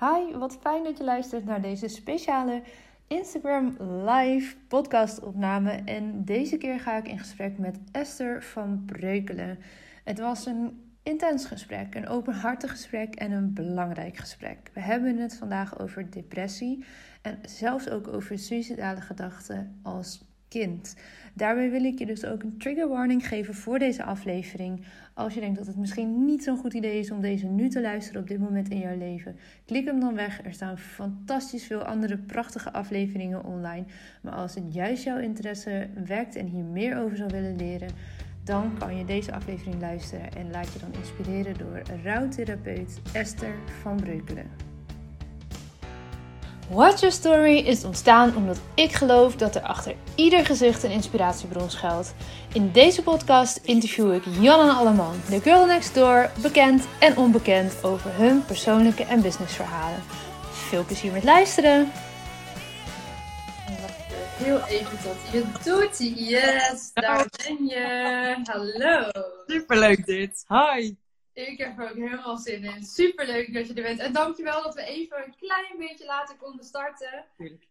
[0.00, 2.62] Hi, wat fijn dat je luistert naar deze speciale
[3.06, 3.76] Instagram
[4.06, 5.70] live podcastopname.
[5.70, 9.58] En deze keer ga ik in gesprek met Esther van Breukelen.
[10.04, 14.70] Het was een intens gesprek, een openhartig gesprek en een belangrijk gesprek.
[14.74, 16.84] We hebben het vandaag over depressie
[17.22, 20.96] en zelfs ook over suïcidale gedachten als kind.
[21.34, 24.84] Daarbij wil ik je dus ook een trigger warning geven voor deze aflevering.
[25.20, 27.80] Als je denkt dat het misschien niet zo'n goed idee is om deze nu te
[27.80, 30.44] luisteren op dit moment in jouw leven, klik hem dan weg.
[30.44, 33.84] Er staan fantastisch veel andere prachtige afleveringen online.
[34.22, 37.88] Maar als het juist jouw interesse wekt en hier meer over zou willen leren,
[38.44, 43.96] dan kan je deze aflevering luisteren en laat je dan inspireren door rouwtherapeut Esther van
[43.96, 44.69] Breukelen.
[46.70, 51.70] Watch Your Story is ontstaan omdat ik geloof dat er achter ieder gezicht een inspiratiebron
[51.70, 52.14] schuilt.
[52.52, 58.10] In deze podcast interview ik Jan Alleman, de girl next door, bekend en onbekend over
[58.14, 60.02] hun persoonlijke en businessverhalen.
[60.50, 61.92] Veel plezier met luisteren!
[64.36, 66.28] Heel even tot je doet.
[66.28, 68.36] Yes, daar ben je.
[68.44, 69.10] Hallo.
[69.46, 70.44] Superleuk dit.
[70.48, 70.94] Hi.
[71.32, 72.84] Ik heb er ook helemaal zin in.
[72.84, 73.98] Super leuk dat je er bent.
[73.98, 77.24] En dankjewel dat we even een klein beetje later konden starten.
[77.36, 77.68] Tuurlijk.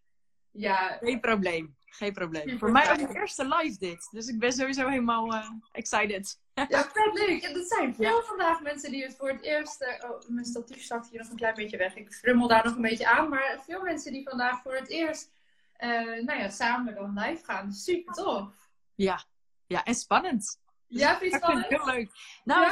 [0.52, 0.98] Ja.
[1.02, 1.78] Geen probleem.
[1.86, 2.60] Geen probleem.
[2.60, 4.08] Voor mij ook de eerste live dit.
[4.12, 6.40] Dus ik ben sowieso helemaal uh, excited.
[6.54, 7.42] Ja, vet leuk.
[7.44, 9.82] En dat zijn veel vandaag mensen die het voor het eerst...
[9.82, 11.96] Uh, oh, mijn statief zakt hier nog een klein beetje weg.
[11.96, 13.30] Ik frummel daar nog een beetje aan.
[13.30, 15.32] Maar veel mensen die vandaag voor het eerst
[15.80, 17.74] uh, nou ja, samen dan live gaan.
[17.74, 18.70] Super tof.
[18.96, 19.24] Ja.
[19.68, 20.60] Ja, en spannend.
[20.90, 22.12] Ja, vind je het heel leuk.
[22.44, 22.72] Nou,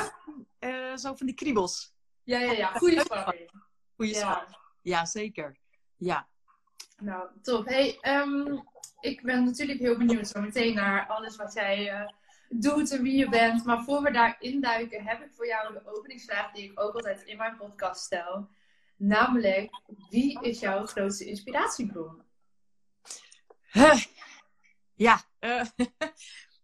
[0.60, 0.92] ja?
[0.92, 1.94] uh, zo van die kriebels.
[2.24, 2.68] Ja, ja, ja.
[2.68, 3.52] Goede spanning.
[3.96, 4.48] Goede ja.
[4.82, 5.58] Ja, zeker.
[5.98, 6.28] Ja.
[6.98, 7.66] Nou, top.
[7.66, 8.64] Hey, um,
[9.00, 12.08] ik ben natuurlijk heel benieuwd zo meteen naar alles wat jij uh,
[12.50, 13.66] doet en wie je bent.
[13.66, 17.24] Maar voor we daar induiken, heb ik voor jou de openingsvraag die ik ook altijd
[17.24, 18.50] in mijn podcast stel.
[18.96, 22.22] Namelijk, wie is jouw grootste inspiratiebron?
[23.72, 24.04] Huh.
[24.94, 25.64] Ja, uh,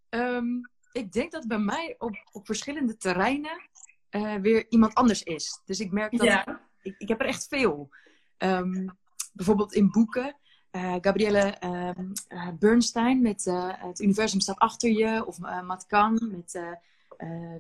[0.10, 3.70] um, ik denk dat bij mij op, op verschillende terreinen
[4.12, 5.62] uh, weer iemand anders is.
[5.66, 6.62] Dus ik merk dat ja.
[6.82, 7.90] ik, ik heb er echt veel.
[8.38, 8.98] Um,
[9.34, 10.36] bijvoorbeeld in boeken.
[10.72, 13.44] Uh, Gabrielle uh, Bernstein met
[13.78, 15.26] Het universum staat achter je.
[15.26, 16.60] Of Matt Kahn met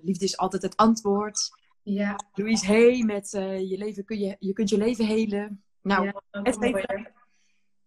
[0.02, 1.52] Liefde is altijd het antwoord.
[1.82, 2.20] Ja.
[2.34, 5.64] Louise Hay met je, leven kun je, je kunt je leven helen.
[5.82, 6.94] Nou, ja, het heeft,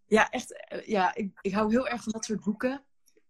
[0.06, 0.82] ja echt.
[0.86, 2.82] ja, ik, ik hou heel erg van dat soort boeken.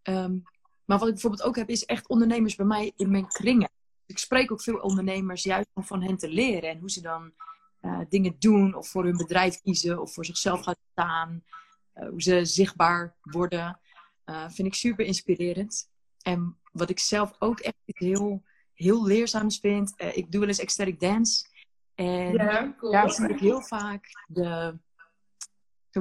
[0.03, 0.43] Um,
[0.86, 3.70] maar wat ik bijvoorbeeld ook heb, is echt ondernemers bij mij in mijn kringen.
[4.06, 6.70] Ik spreek ook veel ondernemers juist om van hen te leren.
[6.70, 7.32] En hoe ze dan
[7.82, 11.42] uh, dingen doen, of voor hun bedrijf kiezen, of voor zichzelf gaan staan.
[11.94, 13.80] Uh, hoe ze zichtbaar worden.
[14.26, 15.91] Uh, vind ik super inspirerend.
[16.22, 18.42] En wat ik zelf ook echt heel,
[18.74, 19.94] heel leerzaam vind.
[19.97, 21.47] ik doe wel eens ecstatic dance.
[21.94, 22.92] En ja, cool.
[22.92, 24.78] daar zie ik heel vaak de,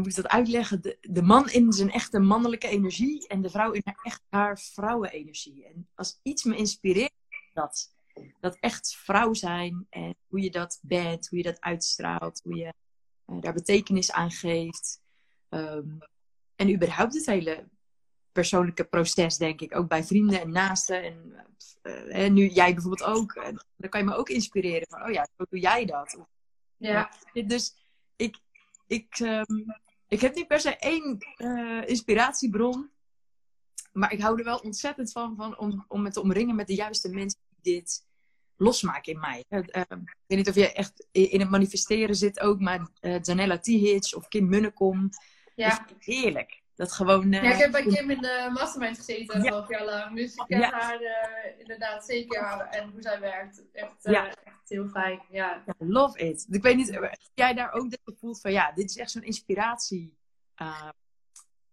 [0.01, 0.81] hoe moet ik dat uitleggen?
[0.81, 4.59] De, de man in zijn echte mannelijke energie en de vrouw in haar echt haar
[4.59, 5.66] vrouwenenergie.
[5.66, 7.13] En als iets me inspireert,
[7.53, 7.94] dat.
[8.39, 12.73] Dat echt vrouw zijn en hoe je dat bent, hoe je dat uitstraalt, hoe je
[13.28, 15.01] uh, daar betekenis aan geeft.
[15.50, 15.97] Um,
[16.55, 17.69] en überhaupt het hele
[18.31, 19.75] persoonlijke proces, denk ik.
[19.75, 21.03] Ook bij vrienden en naasten.
[21.03, 21.34] En,
[21.84, 23.34] uh, en nu jij bijvoorbeeld ook.
[23.34, 26.19] En dan kan je me ook inspireren van, oh ja, hoe doe jij dat?
[26.78, 27.11] Ja.
[27.34, 27.75] Dus
[28.16, 28.39] ik,
[28.88, 29.75] ik, um,
[30.07, 32.89] ik heb niet per se één uh, inspiratiebron.
[33.91, 36.75] Maar ik hou er wel ontzettend van, van om, om me te omringen met de
[36.75, 38.05] juiste mensen die dit
[38.57, 39.43] losmaken in mij.
[39.49, 39.88] Uh, ik
[40.27, 44.27] weet niet of je echt in het manifesteren zit ook, maar uh, Janella T-Hitch of
[44.27, 45.09] Kim Munnekom.
[45.55, 45.85] Ja.
[45.99, 46.63] heerlijk.
[46.75, 50.16] Dat gewoon, ja, ik heb bij Kim in de mastermind gezeten, een half jaar lang.
[50.16, 50.69] Dus ik ken ja.
[50.69, 50.99] haar
[51.57, 53.63] inderdaad zeker en hoe zij werkt.
[53.72, 54.27] Echt, ja.
[54.27, 55.22] echt heel fijn.
[55.30, 55.64] Ja.
[55.78, 56.46] love it.
[56.50, 59.24] Ik weet niet, heb jij daar ook dat voelt van ja, dit is echt zo'n
[59.24, 60.18] inspiratie.
[60.62, 60.90] Uh,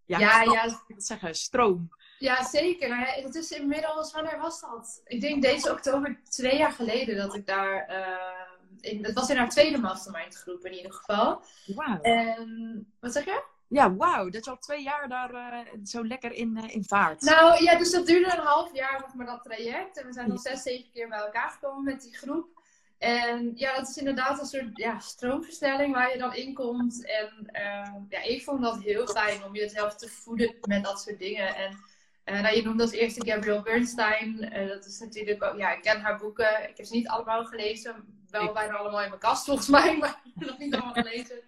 [0.05, 0.65] ja, ja, ja.
[0.87, 1.91] Ik zeggen, stroom.
[2.19, 2.97] Ja, zeker.
[2.99, 5.01] Het is inmiddels, wanneer was dat?
[5.05, 7.91] Ik denk deze oktober twee jaar geleden dat ik daar.
[7.91, 11.43] Uh, in, het was in haar tweede mastermind groep in ieder geval.
[11.67, 12.01] Wauw.
[12.01, 13.43] En wat zeg je?
[13.69, 14.31] Ja, wauw.
[14.31, 17.21] Dat je al twee jaar daar uh, zo lekker in, uh, in vaart.
[17.21, 19.99] Nou ja, dus dat duurde een half jaar, zeg maar, dat traject.
[19.99, 22.62] En we zijn nog zes, zeven keer bij elkaar gekomen met die groep.
[23.03, 27.07] En ja, dat is inderdaad een soort ja, stroomversnelling waar je dan in komt.
[27.07, 31.19] En uh, ja, ik vond dat heel fijn om jezelf te voeden met dat soort
[31.19, 31.55] dingen.
[31.57, 31.79] En
[32.25, 34.57] uh, nou, je noemde als eerste Gabrielle Bernstein.
[34.57, 36.69] Uh, dat is natuurlijk ook, ja, ik ken haar boeken.
[36.69, 37.95] Ik heb ze niet allemaal gelezen.
[38.31, 38.53] Wel ik...
[38.53, 41.41] bijna allemaal in mijn kast volgens mij, maar nog niet allemaal gelezen.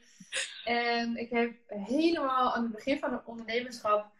[0.65, 4.11] En ik heb helemaal aan het begin van het ondernemerschap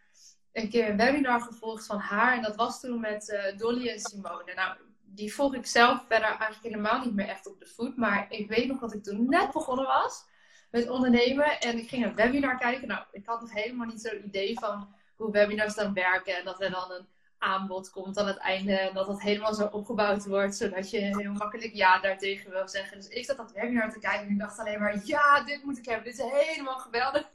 [0.53, 2.35] een keer een webinar gevolgd van haar.
[2.35, 4.53] En dat was toen met Dolly en Simone.
[4.55, 4.77] Nou,
[5.15, 7.97] die volg ik zelf verder eigenlijk helemaal niet meer echt op de voet.
[7.97, 10.25] Maar ik weet nog dat ik toen net begonnen was.
[10.71, 11.59] met ondernemen.
[11.59, 12.87] En ik ging een webinar kijken.
[12.87, 16.37] Nou, ik had nog helemaal niet zo'n idee van hoe webinars dan werken.
[16.37, 17.07] En dat er dan een
[17.37, 18.79] aanbod komt aan het einde.
[18.79, 20.55] En dat dat helemaal zo opgebouwd wordt.
[20.55, 22.97] Zodat je heel makkelijk ja daartegen wil zeggen.
[22.97, 25.77] Dus ik zat dat webinar te kijken en ik dacht alleen maar, ja, dit moet
[25.77, 26.03] ik hebben.
[26.03, 27.29] Dit is helemaal geweldig.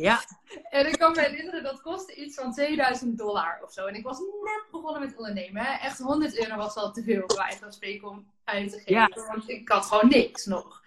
[0.00, 0.24] Ja.
[0.70, 3.86] En ik kan me herinneren, dat kostte iets van 2000 dollar of zo.
[3.86, 5.64] En ik was net begonnen met ondernemen.
[5.64, 5.78] Hè?
[5.78, 8.92] Echt 100 euro was al te veel voor mij van spreken om uit te geven.
[8.94, 9.08] Ja.
[9.28, 10.82] Want ik had gewoon niks nog.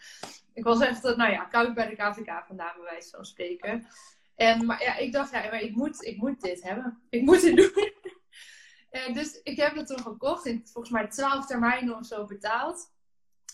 [0.53, 3.87] Ik was echt, eh, nou ja, koud bij de KVK vandaan, bij wijze van spreken.
[4.35, 7.01] En, maar ja, ik dacht, ja, maar ik moet, ik moet dit hebben.
[7.09, 7.93] Ik moet het doen.
[9.05, 10.45] en dus ik heb het toen gekocht.
[10.45, 12.91] In volgens mij 12 termijnen of zo betaald.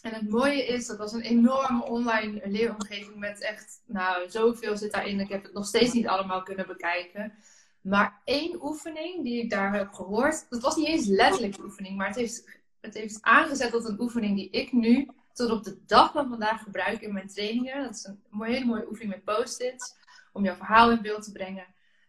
[0.04, 4.92] En het mooie is, dat was een enorme online leeromgeving met echt, nou, zoveel zit
[4.92, 5.20] daarin.
[5.20, 7.34] Ik heb het nog steeds niet allemaal kunnen bekijken.
[7.82, 12.08] Maar één oefening die ik daar heb gehoord, dat was niet eens letterlijk oefening, maar
[12.08, 16.12] het heeft, het heeft aangezet tot een oefening die ik nu tot op de dag
[16.12, 17.84] van vandaag gebruik in mijn trainingen.
[17.84, 19.96] Dat is een hele mooie oefening met post-its,
[20.34, 21.66] om jouw verhaal in beeld te brengen.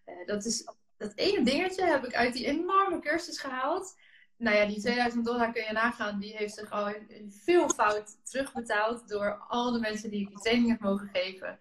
[0.06, 3.94] Uh, dat is dat ene dingetje heb ik uit die enorme cursus gehaald
[4.36, 6.20] nou ja, die 2000 dollar kun je nagaan.
[6.20, 10.38] Die heeft zich al in veel fout terugbetaald door al de mensen die ik die
[10.38, 11.58] training heb mogen geven.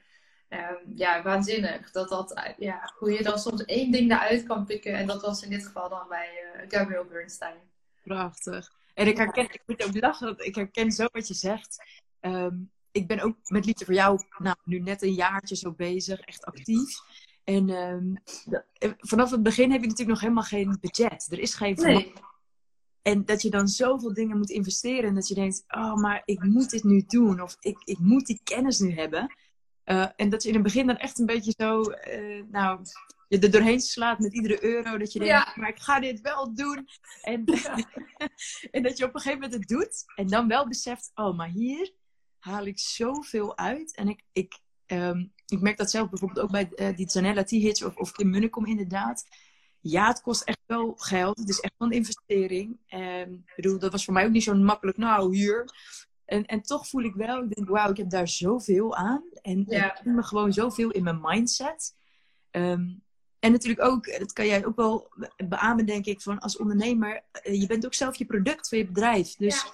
[0.50, 1.92] Um, ja, waanzinnig.
[1.92, 4.94] Dat dat, ja, hoe je dan soms één ding eruit kan pikken.
[4.94, 7.58] En dat was in dit geval dan bij uh, Gabriel Bernstein.
[8.04, 8.72] Prachtig.
[8.94, 11.84] En ik herken, ik moet ook lachen, want ik herken zo wat je zegt.
[12.22, 16.20] Um, ik ben ook met Liefde voor jou nou, nu net een jaartje zo bezig,
[16.20, 17.00] echt actief.
[17.44, 18.18] En um,
[18.98, 21.28] vanaf het begin heb je natuurlijk nog helemaal geen budget.
[21.32, 22.14] Er is geen nee.
[23.04, 25.10] En dat je dan zoveel dingen moet investeren.
[25.10, 27.42] En dat je denkt, oh, maar ik moet dit nu doen.
[27.42, 29.36] Of ik, ik moet die kennis nu hebben.
[29.86, 32.80] Uh, en dat je in het begin dan echt een beetje zo, uh, nou,
[33.28, 34.98] je er doorheen slaat met iedere euro.
[34.98, 35.54] Dat je denkt, ja.
[35.56, 36.88] maar ik ga dit wel doen.
[37.22, 37.46] En,
[38.72, 40.04] en dat je op een gegeven moment het doet.
[40.16, 41.94] En dan wel beseft, oh, maar hier
[42.40, 43.96] haal ik zoveel uit.
[43.96, 47.84] En ik, ik, um, ik merk dat zelf bijvoorbeeld ook bij uh, die Zanella T-Hits
[47.84, 49.26] of, of Kim Munnekom inderdaad
[49.84, 51.38] ja, het kost echt wel geld.
[51.38, 52.78] Het is echt wel een investering.
[52.88, 54.98] En, ik bedoel, dat was voor mij ook niet zo makkelijk.
[54.98, 55.70] Nou, hier.
[56.26, 59.24] En, en toch voel ik wel, ik denk, wauw, ik heb daar zoveel aan.
[59.42, 60.00] En ja.
[60.00, 61.96] ik me gewoon zoveel in mijn mindset.
[62.52, 63.02] Um,
[63.40, 67.24] en natuurlijk ook, dat kan jij ook wel beamen, denk ik, van als ondernemer.
[67.32, 69.36] Eh, je bent ook zelf je product van je bedrijf.
[69.36, 69.66] Dus,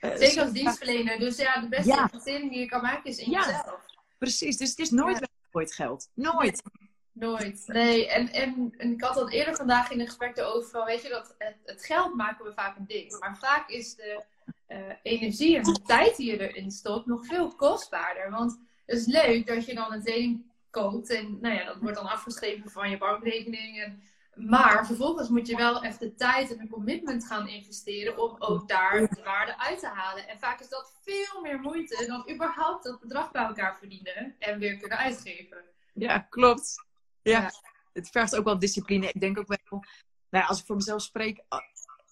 [0.00, 0.10] ja.
[0.10, 1.18] Uh, Zeker als dienstverlener.
[1.18, 3.80] Dus ja, de beste investering die je kan maken is in jezelf.
[4.18, 6.08] Precies, dus het is nooit weggegooid geld.
[6.14, 6.62] Nooit.
[7.12, 7.62] Nooit.
[7.66, 11.02] Nee, en, en, en, ik had dat eerder vandaag in een gesprek erover van, weet
[11.02, 13.18] je, dat het, het, geld maken we vaak een ding.
[13.18, 14.24] Maar vaak is de
[14.68, 18.30] uh, energie en de tijd die je erin stopt nog veel kostbaarder.
[18.30, 21.96] Want het is leuk dat je dan een training koopt en nou ja, dat wordt
[21.96, 23.82] dan afgeschreven van je bankrekening.
[23.82, 24.02] En,
[24.34, 28.68] maar vervolgens moet je wel echt de tijd en een commitment gaan investeren om ook
[28.68, 30.28] daar de waarde uit te halen.
[30.28, 34.58] En vaak is dat veel meer moeite dan überhaupt dat bedrag bij elkaar verdienen en
[34.58, 35.64] weer kunnen uitgeven.
[35.92, 36.88] Ja, klopt.
[37.22, 37.50] Ja,
[37.92, 39.08] het vergt ook wel discipline.
[39.08, 39.84] Ik denk ook wel,
[40.30, 41.60] nou, als ik voor mezelf spreek, ah,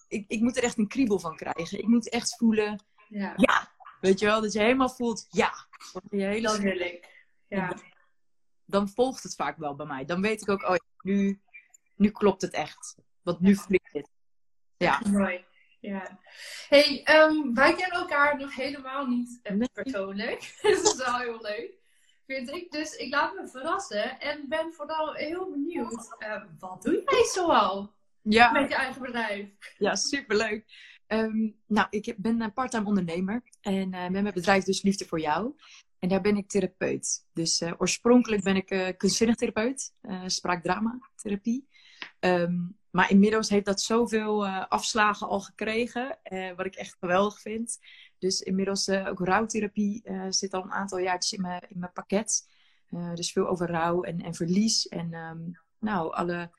[0.07, 1.79] ik, ik moet er echt een kriebel van krijgen.
[1.79, 3.33] Ik moet echt voelen, ja.
[3.35, 3.71] ja.
[4.01, 5.53] Weet je wel, dat je helemaal voelt, ja.
[6.09, 7.27] Je hele dat wil ik.
[7.47, 7.77] Ja.
[8.65, 10.05] Dan volgt het vaak wel bij mij.
[10.05, 11.41] Dan weet ik ook, oh nu,
[11.95, 12.95] nu klopt het echt.
[13.21, 14.09] Want nu ik dit.
[14.77, 15.01] Ja.
[15.09, 15.45] Mooi.
[15.79, 16.19] Ja.
[16.67, 20.39] Hey, um, wij kennen elkaar nog helemaal niet uh, persoonlijk.
[20.61, 21.78] dat is wel heel leuk
[22.35, 22.71] vind ik.
[22.71, 26.15] Dus ik laat me verrassen en ben vooral heel benieuwd.
[26.19, 28.51] Uh, wat doe jij zoal ja.
[28.51, 29.47] met je eigen bedrijf?
[29.77, 30.87] Ja, superleuk.
[31.07, 35.19] Um, nou, ik ben een parttime ondernemer en uh, met mijn bedrijf dus Liefde voor
[35.19, 35.55] Jou.
[35.99, 37.25] En daar ben ik therapeut.
[37.33, 39.93] Dus uh, oorspronkelijk ben ik uh, kunstzinnig therapeut,
[40.25, 41.67] spraakdrama-therapie.
[42.19, 46.19] Um, maar inmiddels heeft dat zoveel afslagen al gekregen,
[46.55, 47.79] wat ik echt geweldig vind.
[48.19, 51.93] Dus inmiddels uh, ook rouwtherapie uh, zit al een aantal jaartjes in mijn, in mijn
[51.93, 52.49] pakket.
[52.89, 54.87] Uh, dus veel over rouw en, en verlies.
[54.87, 56.51] En um, nou, alle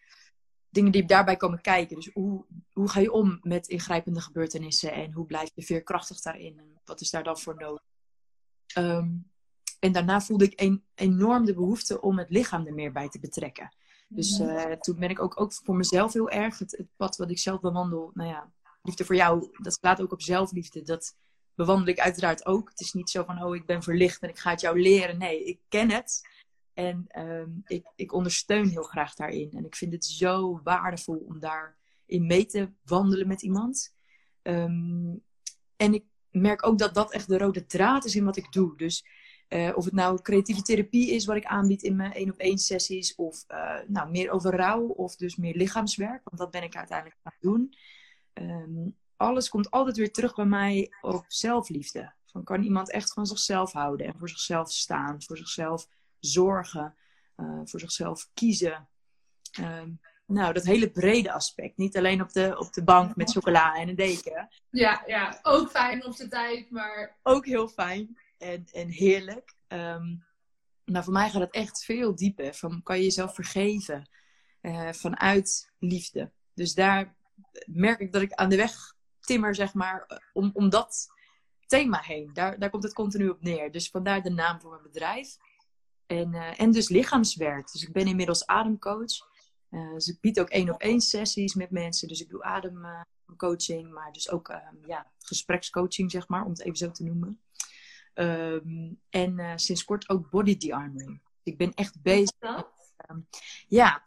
[0.69, 1.97] dingen die daarbij komen kijken.
[1.97, 4.93] Dus hoe, hoe ga je om met ingrijpende gebeurtenissen?
[4.93, 6.59] En hoe blijf je veerkrachtig daarin?
[6.59, 7.83] En wat is daar dan voor nodig?
[8.79, 9.31] Um,
[9.79, 13.21] en daarna voelde ik een, enorm de behoefte om het lichaam er meer bij te
[13.21, 13.75] betrekken.
[14.09, 14.37] Dus
[14.81, 17.61] toen ben ik ook, ook voor mezelf heel erg het, het pad wat ik zelf
[17.61, 18.11] bewandel.
[18.15, 18.53] Nou ja,
[18.83, 20.83] liefde voor jou, dat slaat ook op zelfliefde.
[20.83, 21.17] Dat
[21.61, 22.69] bewandel ik uiteraard ook.
[22.69, 25.19] Het is niet zo van, oh, ik ben verlicht en ik ga het jou leren.
[25.19, 26.29] Nee, ik ken het.
[26.75, 29.51] En ehm, ik, ik ondersteun heel graag daarin.
[29.53, 33.95] En ik vind het zo waardevol om daarin mee te wandelen met iemand.
[34.43, 35.15] Ehm,
[35.77, 38.77] en ik merk ook dat dat echt de rode draad is in wat ik doe.
[38.77, 39.05] Dus
[39.49, 42.59] uh, of het nou creatieve therapie is wat ik aanbied in mijn één op één
[42.59, 43.15] sessies.
[43.15, 46.25] Of uh, nou, meer over rouw of dus meer lichaamswerk.
[46.25, 47.75] Want dat ben ik uiteindelijk aan het doen.
[48.35, 52.13] Um, alles komt altijd weer terug bij mij op zelfliefde.
[52.27, 56.95] Van kan iemand echt van zichzelf houden en voor zichzelf staan, voor zichzelf zorgen,
[57.37, 58.89] uh, voor zichzelf kiezen.
[59.53, 59.91] Ehm,
[60.27, 61.77] nou, dat hele brede aspect.
[61.77, 64.49] Niet alleen op de, op de bank met chocola en een deken.
[64.71, 67.17] Ja, ja, ook fijn op de tijd, maar...
[67.23, 69.55] Ook heel fijn en, en heerlijk.
[69.69, 70.25] Um,
[70.85, 72.55] maar voor mij gaat het echt veel dieper.
[72.55, 74.09] Van, kan je jezelf vergeven
[74.63, 76.31] uh, vanuit liefde.
[76.55, 77.15] Dus daar
[77.67, 78.99] merk ik dat ik aan de weg
[79.31, 81.09] timmer, zeg maar, om, om dat
[81.67, 82.31] thema heen.
[82.33, 83.73] Daar, daar komt het continu op neer.
[83.73, 85.37] Dus vandaar de naam voor mijn bedrijf.
[86.07, 87.73] En, uh, en dus lichaamswerk.
[87.73, 89.29] Dus ik ben inmiddels ademcoach.
[89.71, 92.09] Uh, dus ik bied ook één op één sessies met mensen.
[92.09, 94.57] Dus ik doe ademcoaching, maar dus ook uh,
[94.87, 97.41] ja, gesprekscoaching, zeg maar, om het even zo te noemen.
[98.15, 101.21] Um, en uh, sinds kort ook body de-armoring.
[101.43, 102.33] Ik ben echt bezig.
[103.11, 103.29] Um,
[103.69, 104.05] ja,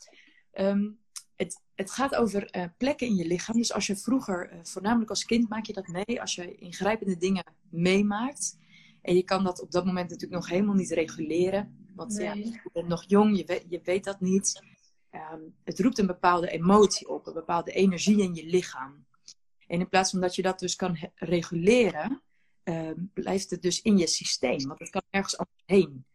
[0.54, 1.03] um,
[1.36, 3.58] het, het gaat over uh, plekken in je lichaam.
[3.58, 6.22] Dus als je vroeger, uh, voornamelijk als kind, maak je dat mee.
[6.22, 8.58] Als je ingrijpende dingen meemaakt.
[9.02, 11.88] En je kan dat op dat moment natuurlijk nog helemaal niet reguleren.
[11.96, 12.26] Want nee.
[12.26, 14.62] ja, je bent nog jong, je weet, je weet dat niet.
[15.12, 19.06] Um, het roept een bepaalde emotie op, een bepaalde energie in je lichaam.
[19.68, 22.22] En in plaats van dat je dat dus kan reguleren,
[22.64, 24.68] uh, blijft het dus in je systeem.
[24.68, 26.06] Want het kan ergens anders heen.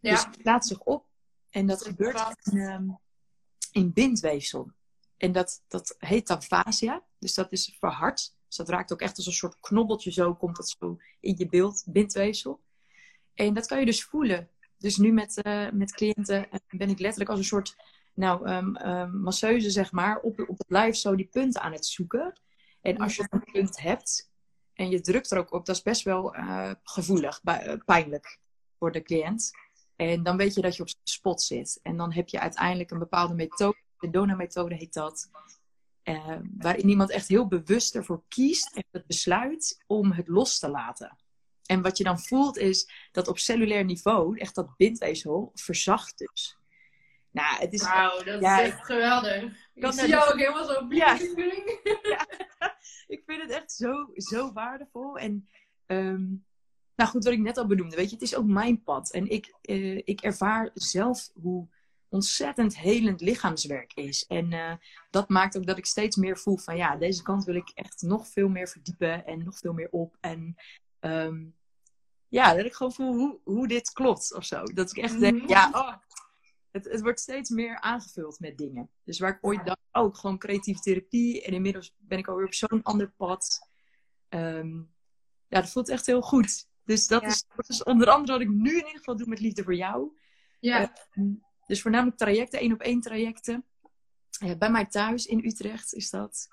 [0.00, 0.10] Ja.
[0.10, 1.06] Dus het laat zich op
[1.50, 2.98] en dat gebeurt in, um,
[3.74, 4.70] in bindweefsel.
[5.16, 7.02] En dat, dat heet dan fascia.
[7.18, 8.34] Dus dat is verhard.
[8.46, 11.48] Dus dat raakt ook echt als een soort knobbeltje zo, komt dat zo in je
[11.48, 12.60] beeld, bindweefsel.
[13.34, 14.48] En dat kan je dus voelen.
[14.78, 17.76] Dus nu met, uh, met cliënten ben ik letterlijk als een soort
[18.14, 21.86] nou, um, um, masseuse, zeg maar, op, op het lijf zo die punten aan het
[21.86, 22.40] zoeken.
[22.80, 24.30] En als je een punt hebt
[24.72, 27.40] en je drukt er ook op, dat is best wel uh, gevoelig,
[27.84, 28.38] pijnlijk
[28.78, 29.50] voor de cliënt.
[29.96, 31.80] En dan weet je dat je op spot zit.
[31.82, 35.30] En dan heb je uiteindelijk een bepaalde methode, de Dona-methode heet dat,
[36.04, 40.68] uh, waarin iemand echt heel bewust ervoor kiest en het besluit om het los te
[40.68, 41.18] laten.
[41.66, 46.56] En wat je dan voelt is dat op cellulair niveau echt dat bindweefsel verzacht dus.
[47.30, 47.82] Nou, het is...
[47.82, 49.42] Wauw, dat ja, is echt geweldig.
[49.74, 51.18] Ik zie jou ook helemaal zo ja.
[52.12, 52.26] ja.
[53.06, 55.18] ik vind het echt zo, zo waardevol.
[55.18, 55.48] En
[55.86, 56.44] um,
[56.96, 59.10] nou goed, wat ik net al benoemde, weet je, het is ook mijn pad.
[59.10, 61.68] En ik, uh, ik ervaar zelf hoe
[62.08, 64.26] ontzettend helend lichaamswerk is.
[64.26, 64.72] En uh,
[65.10, 68.02] dat maakt ook dat ik steeds meer voel van ja, deze kant wil ik echt
[68.02, 70.16] nog veel meer verdiepen en nog veel meer op.
[70.20, 70.54] En
[71.00, 71.54] um,
[72.28, 74.62] ja, dat ik gewoon voel hoe, hoe dit klopt of zo.
[74.62, 75.48] Dat ik echt denk, mhm.
[75.48, 75.94] ja, oh,
[76.70, 78.90] het, het wordt steeds meer aangevuld met dingen.
[79.04, 81.42] Dus waar ik ooit dacht, oh, gewoon creatieve therapie.
[81.42, 83.68] En inmiddels ben ik alweer op zo'n ander pad.
[84.28, 84.92] Um,
[85.48, 86.68] ja, dat voelt echt heel goed.
[86.84, 89.40] Dus dat, is, dat, is, onder andere wat ik nu in ieder geval doe met
[89.40, 90.16] Liefde voor Jou.
[90.60, 90.92] Ja.
[91.14, 91.24] Uh,
[91.66, 93.64] dus voornamelijk trajecten, één op één trajecten.
[94.42, 96.48] Uh, bij mij thuis in Utrecht is dat.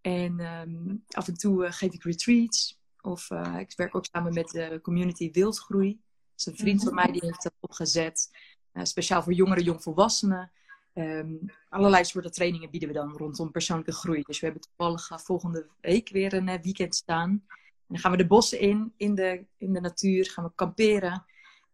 [0.00, 2.78] En um, af en toe uh, geef ik retreats.
[3.00, 5.90] Of eh, ik werk ook samen met de community Wildgroei.
[5.90, 6.00] Dat
[6.34, 8.30] is een vriend van mij die heeft dat opgezet.
[8.82, 10.50] Speciaal voor jongeren, jongvolwassenen.
[10.94, 14.22] Um, allerlei soorten trainingen bieden we dan rondom persoonlijke groei.
[14.22, 17.46] Dus we hebben toevallig volgende week weer een weekend staan.
[17.88, 21.24] Dan gaan we de bossen in, in de, in de natuur, gaan we kamperen.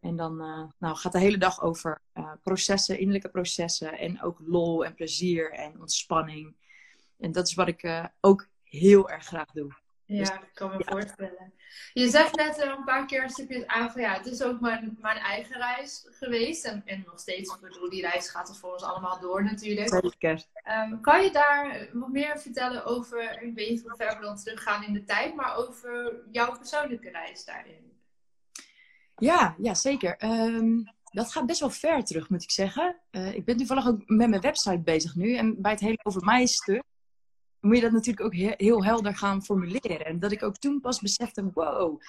[0.00, 0.36] En dan
[0.78, 2.02] nou, gaat de hele dag over
[2.42, 3.98] processen, innerlijke processen.
[3.98, 6.54] En ook lol en plezier en ontspanning.
[7.18, 9.81] En dat is wat ik ook heel erg graag doe.
[10.12, 10.92] Ja, dus, ik kan me ja.
[10.92, 11.52] voorstellen.
[11.92, 15.16] Je zegt net een paar keer stipjes aan van ja, het is ook mijn, mijn
[15.16, 16.64] eigen reis geweest.
[16.64, 19.88] En, en nog steeds, ik bedoel, die reis gaat er voor ons allemaal door natuurlijk.
[19.88, 20.44] Zeker.
[20.90, 24.36] Um, kan je daar wat meer vertellen over, ik weet niet hoe ver we dan
[24.36, 27.92] teruggaan in de tijd, maar over jouw persoonlijke reis daarin?
[29.16, 30.24] Ja, ja zeker.
[30.24, 32.96] Um, dat gaat best wel ver terug, moet ik zeggen.
[33.10, 35.36] Uh, ik ben toevallig ook met mijn website bezig nu.
[35.36, 36.82] En bij het hele over mij stuk
[37.62, 40.06] moet je dat natuurlijk ook heel, heel helder gaan formuleren.
[40.06, 42.00] En dat ik ook toen pas besefte, wow,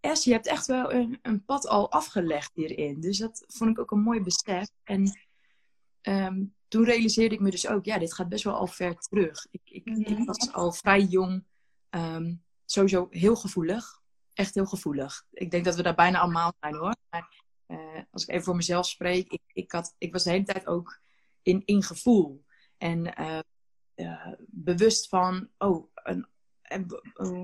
[0.00, 3.00] S, je hebt echt wel een, een, pad al afgelegd hierin.
[3.00, 4.68] Dus dat vond ik ook een mooi besef.
[4.84, 5.20] En
[6.02, 9.46] um, toen realiseerde ik me dus ook, ja, dit gaat best wel al ver terug.
[9.50, 10.18] Ik, ik, mm -hmm.
[10.18, 11.44] ik was al vrij jong,
[11.90, 14.00] um, sowieso heel gevoelig.
[14.32, 15.26] Echt heel gevoelig.
[15.32, 16.96] Ik denk dat we daar bijna allemaal zijn hoor.
[17.10, 20.44] Maar uh, als ik even voor mezelf spreek, ik, ik, had, ik was de hele
[20.44, 21.00] tijd ook
[21.42, 22.44] in, in gevoel.
[22.78, 23.38] En uh,
[24.46, 26.26] bewust van, oh, een,
[26.62, 26.86] en,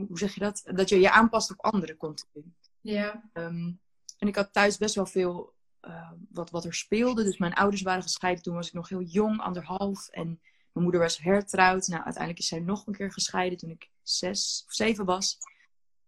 [0.08, 0.62] hoe zeg je dat?
[0.64, 2.54] Dat je je aanpast op anderen continu.
[2.80, 3.30] Ja.
[3.32, 3.80] Um,
[4.18, 7.25] en ik had thuis best wel veel uh, wat, wat er speelde.
[7.25, 8.42] Dus mijn ouders waren gescheiden.
[8.42, 10.08] Toen was ik nog heel jong, anderhalf.
[10.08, 10.26] En
[10.72, 11.86] mijn moeder was hertrouwd.
[11.86, 15.38] Nou, uiteindelijk is zij nog een keer gescheiden toen ik zes of zeven was.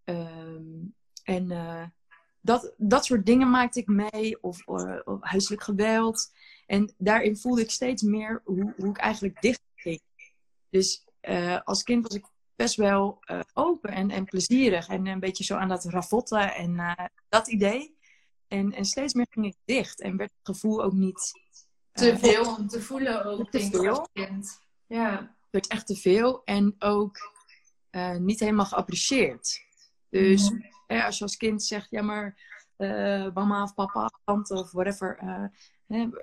[0.04, 1.84] Um, en uh,
[2.40, 4.42] dat, dat soort dingen maakte ik mee.
[4.42, 6.30] Of, uh, of huiselijk geweld.
[6.66, 9.60] En daarin voelde ik steeds meer hoe, hoe ik eigenlijk dicht
[10.70, 14.88] dus uh, als kind was ik best wel uh, open en, en plezierig.
[14.88, 16.94] En een beetje zo aan dat ravotten en uh,
[17.28, 17.96] dat idee.
[18.48, 20.00] En, en steeds meer ging ik dicht.
[20.00, 21.46] En werd het gevoel ook niet...
[21.92, 24.08] Te veel om te voelen ook, te veel.
[24.12, 24.60] kind.
[24.86, 25.16] Ja.
[25.16, 26.44] Het werd echt te veel.
[26.44, 27.18] En ook
[28.18, 29.64] niet helemaal geapprecieerd.
[30.08, 30.64] Dus mm.
[30.86, 32.40] als je als kind zegt, ja maar
[33.34, 35.18] mama of papa, tante of whatever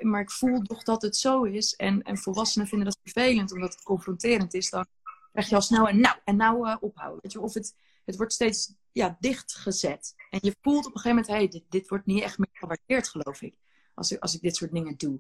[0.02, 1.76] maar ik voel toch dat het zo is.
[1.76, 4.70] En, en volwassenen vinden dat vervelend, omdat het confronterend is.
[4.70, 4.86] Dan
[5.32, 7.20] krijg je al snel een nou en nou uh, ophouden.
[7.22, 7.42] Weet je?
[7.42, 10.16] Of het, het wordt steeds ja, dichtgezet.
[10.30, 13.08] En je voelt op een gegeven moment, hey, dit, dit wordt niet echt meer gewaardeerd,
[13.08, 13.56] geloof ik.
[13.94, 15.20] Als ik, als ik dit soort dingen doe.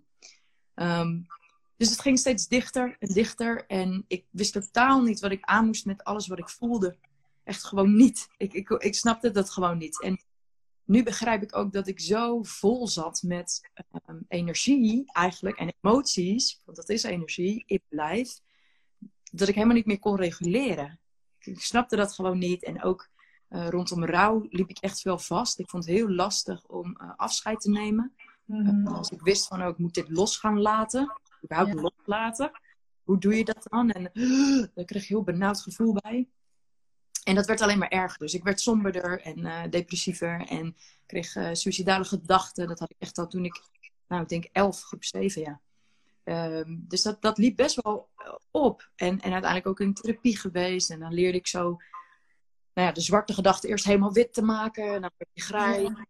[0.75, 1.25] Um,
[1.77, 3.65] dus het ging steeds dichter en dichter.
[3.65, 6.97] En ik wist totaal niet wat ik aan moest met alles wat ik voelde.
[7.43, 8.27] Echt gewoon niet.
[8.37, 10.01] Ik, ik, ik snapte dat gewoon niet.
[10.01, 10.19] En
[10.85, 13.69] nu begrijp ik ook dat ik zo vol zat met
[14.09, 18.39] um, energie eigenlijk en emoties, want dat is energie in mijn lijf,
[19.31, 20.99] dat ik helemaal niet meer kon reguleren.
[21.39, 23.09] Ik snapte dat gewoon niet en ook
[23.49, 25.59] uh, rondom rouw liep ik echt veel vast.
[25.59, 28.13] Ik vond het heel lastig om uh, afscheid te nemen.
[28.45, 28.87] Mm.
[28.87, 31.13] Uh, als ik wist van, oh, ik moet dit los gaan laten,
[31.43, 31.81] überhaupt ja.
[31.81, 32.51] loslaten.
[33.03, 33.91] Hoe doe je dat dan?
[33.91, 34.11] En
[34.73, 36.27] daar kreeg je heel benauwd gevoel bij.
[37.25, 38.19] En dat werd alleen maar erger.
[38.19, 42.67] Dus ik werd somberder en uh, depressiever en kreeg uh, suïcidale gedachten.
[42.67, 43.61] Dat had ik echt al toen ik,
[44.07, 45.59] nou, ik denk elf, groep zeven, ja.
[46.23, 48.09] Um, dus dat, dat liep best wel
[48.51, 48.89] op.
[48.95, 50.89] En, en uiteindelijk ook in therapie geweest.
[50.89, 51.61] En dan leerde ik zo,
[52.73, 54.93] nou ja, de zwarte gedachten eerst helemaal wit te maken.
[54.93, 55.83] En dan werd je graai.
[55.83, 56.05] Ja.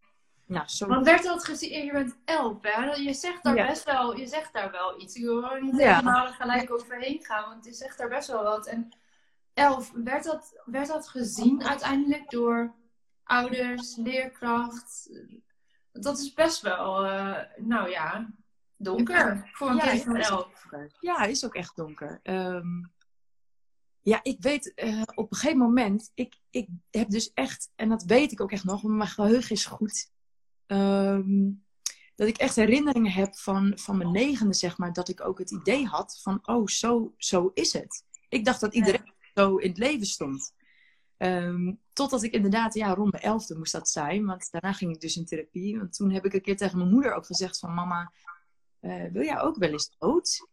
[0.45, 0.87] Nou, zo...
[0.87, 2.93] Want werd dat gezien, je bent elf, hè?
[2.93, 3.67] Je zegt daar ja.
[3.67, 5.15] best wel, je zegt daar wel iets.
[5.15, 8.67] Ik wil niet helemaal gelijk overheen gaan, want je zegt daar best wel wat.
[8.67, 8.89] En
[9.55, 12.75] elf, werd dat, werd dat gezien uiteindelijk door
[13.23, 15.09] ouders, leerkracht?
[15.91, 18.33] Dat is best wel, uh, nou ja,
[18.75, 20.65] donker voor een ja, kind van elf.
[20.99, 22.19] Ja, is ook echt donker.
[22.23, 22.93] Um,
[24.01, 28.03] ja, ik weet uh, op een gegeven moment, ik, ik heb dus echt, en dat
[28.03, 30.11] weet ik ook echt nog, maar mijn geheugen is goed.
[30.67, 31.63] Um,
[32.15, 35.51] dat ik echt herinneringen heb van, van mijn negende, zeg maar, dat ik ook het
[35.51, 38.03] idee had van, oh, zo, zo is het.
[38.29, 40.53] Ik dacht dat iedereen zo in het leven stond.
[41.17, 44.25] Um, totdat ik inderdaad, ja, rond de elfde moest dat zijn.
[44.25, 45.77] Want daarna ging ik dus in therapie.
[45.77, 47.73] Want toen heb ik een keer tegen mijn moeder ook gezegd van...
[47.73, 48.11] Mama,
[48.81, 50.47] uh, wil jij ook wel eens dood?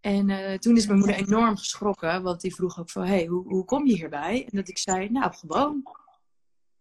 [0.00, 2.22] En uh, toen is mijn moeder enorm geschrokken.
[2.22, 4.44] Want die vroeg ook van, hey, hoe, hoe kom je hierbij?
[4.50, 5.82] En dat ik zei, nou, gewoon.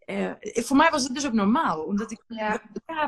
[0.06, 1.84] Uh, voor mij was het dus ook normaal.
[1.84, 2.62] Omdat ik ja.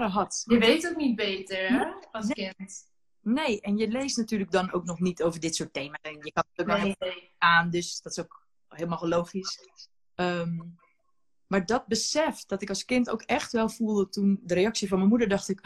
[0.08, 0.44] had.
[0.46, 1.86] Je weet ook niet beter, hè?
[2.12, 2.54] Als nee.
[2.56, 2.90] kind.
[3.22, 6.00] Nee, en je leest natuurlijk dan ook nog niet over dit soort thema's.
[6.02, 6.96] En je kan het ook nee.
[7.00, 9.60] wel aan, dus dat is ook helemaal logisch.
[10.16, 10.80] Um,
[11.52, 14.98] maar dat besef dat ik als kind ook echt wel voelde toen de reactie van
[14.98, 15.62] mijn moeder, dacht ik: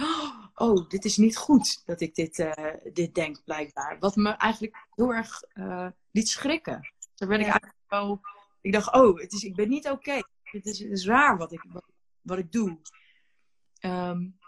[0.54, 2.52] Oh, dit is niet goed dat ik dit, uh,
[2.94, 4.00] dit denk, blijkbaar.
[4.00, 6.94] Wat me eigenlijk heel erg uh, liet schrikken.
[7.16, 8.22] Daar ben ik eigenlijk wel.
[8.62, 9.96] Ik dacht: Oh, het is, ik ben niet oké.
[9.96, 10.24] Okay.
[10.44, 11.86] Het, is, het is raar wat ik, wat,
[12.22, 12.70] wat ik doe.
[12.70, 12.80] Um,
[13.82, 14.40] nou,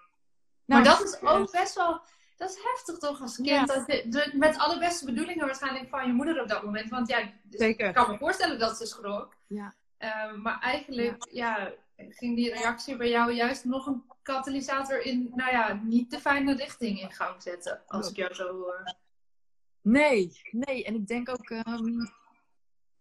[0.65, 2.01] maar dat is ook best wel
[2.37, 3.47] dat is heftig toch als kind.
[3.47, 3.65] Ja.
[3.65, 6.89] Dat de, met alle beste bedoelingen waarschijnlijk van je moeder op dat moment.
[6.89, 9.35] Want ja, ik kan me voorstellen dat ze schrok.
[9.47, 9.75] Ja.
[9.99, 11.73] Uh, maar eigenlijk ja.
[11.95, 16.55] ging die reactie bij jou juist nog een katalysator in, nou ja, niet de fijne
[16.55, 17.81] richting in gang zetten.
[17.87, 18.95] Als ik jou zo hoor.
[19.81, 20.85] Nee, nee.
[20.85, 22.11] En ik denk ook, um,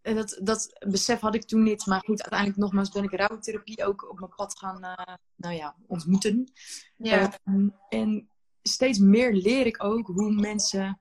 [0.02, 1.86] dat, dat besef had ik toen niet.
[1.86, 5.76] Maar goed, uiteindelijk nogmaals ben ik rouwtherapie ook op mijn pad gaan, uh, nou ja,
[5.86, 6.52] ontmoeten.
[6.96, 7.32] Ja.
[7.44, 8.30] Uh, en
[8.68, 11.00] steeds meer leer ik ook hoe mensen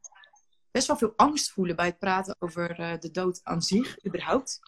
[0.72, 4.60] best wel veel angst voelen bij het praten over uh, de dood aan zich, überhaupt.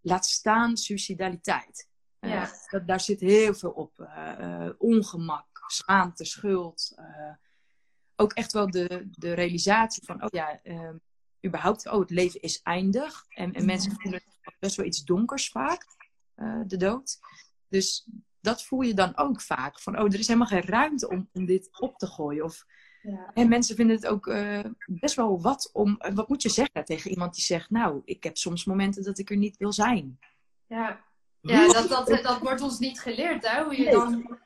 [0.00, 1.88] Laat staan suicidaliteit.
[2.20, 2.50] Uh, ja.
[2.70, 3.98] dat, daar zit heel veel op.
[3.98, 6.94] Uh, ongemak, schaamte, schuld.
[8.16, 10.96] ook echt wel de, de realisatie van, oh ja, ehm,
[11.46, 13.24] überhaupt, oh, het leven is eindig.
[13.28, 14.22] En, en mensen voelen
[14.58, 15.86] best wel iets donkers vaak,
[16.66, 17.18] de dood.
[17.68, 18.08] Dus
[18.42, 19.80] dat voel je dan ook vaak.
[19.80, 22.44] Van, oh, er is helemaal geen ruimte om, om dit op te gooien.
[22.44, 22.64] Of,
[23.02, 23.30] ja.
[23.34, 26.00] En mensen vinden het ook uh, best wel wat om...
[26.06, 27.70] Uh, wat moet je zeggen tegen iemand die zegt...
[27.70, 30.18] Nou, ik heb soms momenten dat ik er niet wil zijn.
[30.66, 31.04] Ja,
[31.40, 33.62] ja dat, dat, dat wordt ons niet geleerd, hè?
[33.62, 33.92] Hoe je nee.
[33.92, 34.38] dan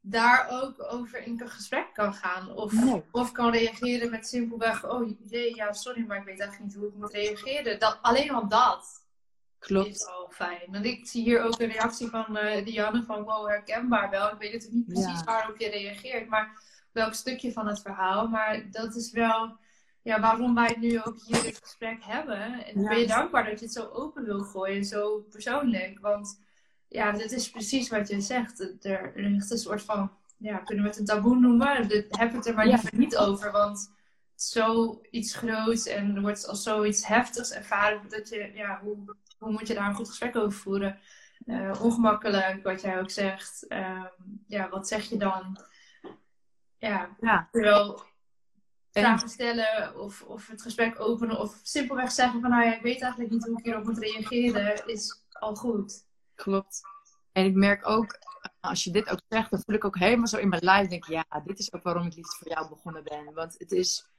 [0.00, 2.50] daar ook over in een gesprek kan gaan.
[2.56, 3.02] Of, nee.
[3.10, 4.90] of kan reageren met simpelweg...
[4.90, 7.78] Oh, nee, ja, sorry, maar ik weet eigenlijk niet hoe ik moet reageren.
[7.78, 8.99] Dat, alleen al dat.
[9.60, 9.88] Klopt.
[9.88, 10.66] is al fijn.
[10.66, 14.32] Want ik zie hier ook een reactie van uh, Dianne van wow, herkenbaar wel.
[14.32, 15.24] Ik weet natuurlijk niet precies ja.
[15.24, 18.28] waarop je reageert, maar welk stukje van het verhaal.
[18.28, 19.58] Maar dat is wel
[20.02, 22.64] ja, waarom wij nu ook hier dit gesprek hebben.
[22.66, 22.88] En ja.
[22.88, 25.98] ben je dankbaar dat je het zo open wil gooien, zo persoonlijk.
[26.00, 26.40] Want
[26.88, 28.84] ja, dit is precies wat je zegt.
[28.84, 31.86] Er ligt een soort van, ja, kunnen we het een taboe noemen?
[32.08, 33.92] Heb het er maar liever niet over, want
[34.42, 38.08] zoiets groots en er wordt als zoiets heftigs ervaren.
[38.08, 40.98] Dat je, ja, hoe, hoe moet je daar een goed gesprek over voeren?
[41.46, 43.66] Uh, ongemakkelijk, wat jij ook zegt.
[43.66, 44.04] Ehm,
[44.46, 45.64] ja, wat zeg je dan?
[46.78, 47.48] Ja, ja.
[47.50, 48.02] terwijl
[48.92, 53.02] vragen stellen of, of het gesprek openen of simpelweg zeggen van nou ja, ik weet
[53.02, 56.04] eigenlijk niet hoe ik hierop moet reageren, is al goed.
[56.34, 56.80] Klopt.
[57.32, 58.18] En ik merk ook,
[58.60, 61.06] als je dit ook zegt, dan voel ik ook helemaal zo in mijn lijf, denk
[61.06, 63.34] ik, ja, dit is ook waarom ik liefst voor jou begonnen ben.
[63.34, 64.09] Want het is,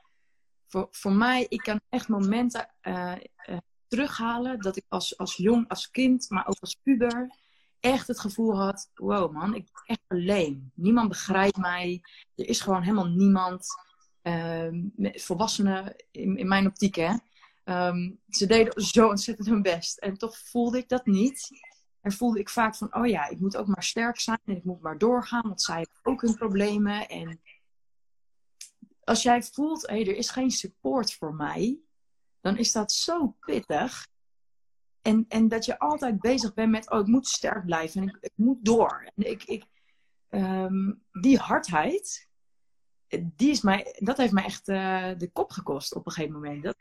[0.91, 3.13] voor, mij, ik kan echt momenten uh,
[3.87, 7.35] terughalen dat ik als, als jong, als kind, maar ook als puber,
[7.79, 10.71] echt het gevoel had, wow man, ik ben echt alleen.
[10.75, 12.01] Niemand begrijpt mij.
[12.35, 13.67] Er is gewoon helemaal niemand.
[14.23, 17.13] Uh, volwassenen, in, mijn optiek hè.
[17.63, 19.97] Um, ze deden zo ontzettend hun best.
[19.97, 21.49] En toch voelde ik dat niet.
[22.01, 24.63] En voelde ik vaak van, oh ja, ik moet ook maar sterk zijn en ik
[24.63, 27.09] moet maar doorgaan, want zij hebben ook hun problemen.
[27.09, 27.41] En
[29.11, 31.79] als jij voelt, hé, hey, er is geen support voor mij,
[32.41, 34.07] dan is dat zo pittig.
[35.01, 38.17] En, en dat je altijd bezig bent met, oh, ik moet sterk blijven en ik,
[38.19, 39.11] ik moet door.
[39.15, 39.65] En ik, ik,
[40.29, 42.29] um, die hardheid,
[43.07, 46.75] die is mij, dat heeft mij echt uh, de kop gekost op een gegeven moment.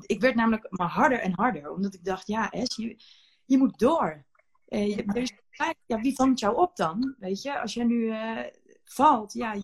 [0.00, 2.96] Ik werd namelijk maar harder en harder, omdat ik dacht, ja, Es, je,
[3.44, 4.24] je moet door.
[4.66, 5.32] Is,
[5.86, 7.14] ja, wie vangt jou op dan?
[7.18, 8.40] Weet je, als jij nu uh,
[8.84, 9.54] valt, ja,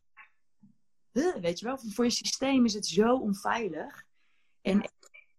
[1.13, 4.05] weet je wel, voor je systeem is het zo onveilig.
[4.61, 4.91] En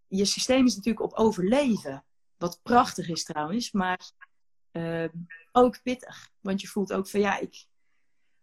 [0.07, 2.05] je systeem is natuurlijk op overleven.
[2.37, 4.11] Wat prachtig is trouwens, maar
[4.71, 5.05] uh,
[5.51, 6.29] ook pittig.
[6.39, 7.65] Want je voelt ook van ja, ik,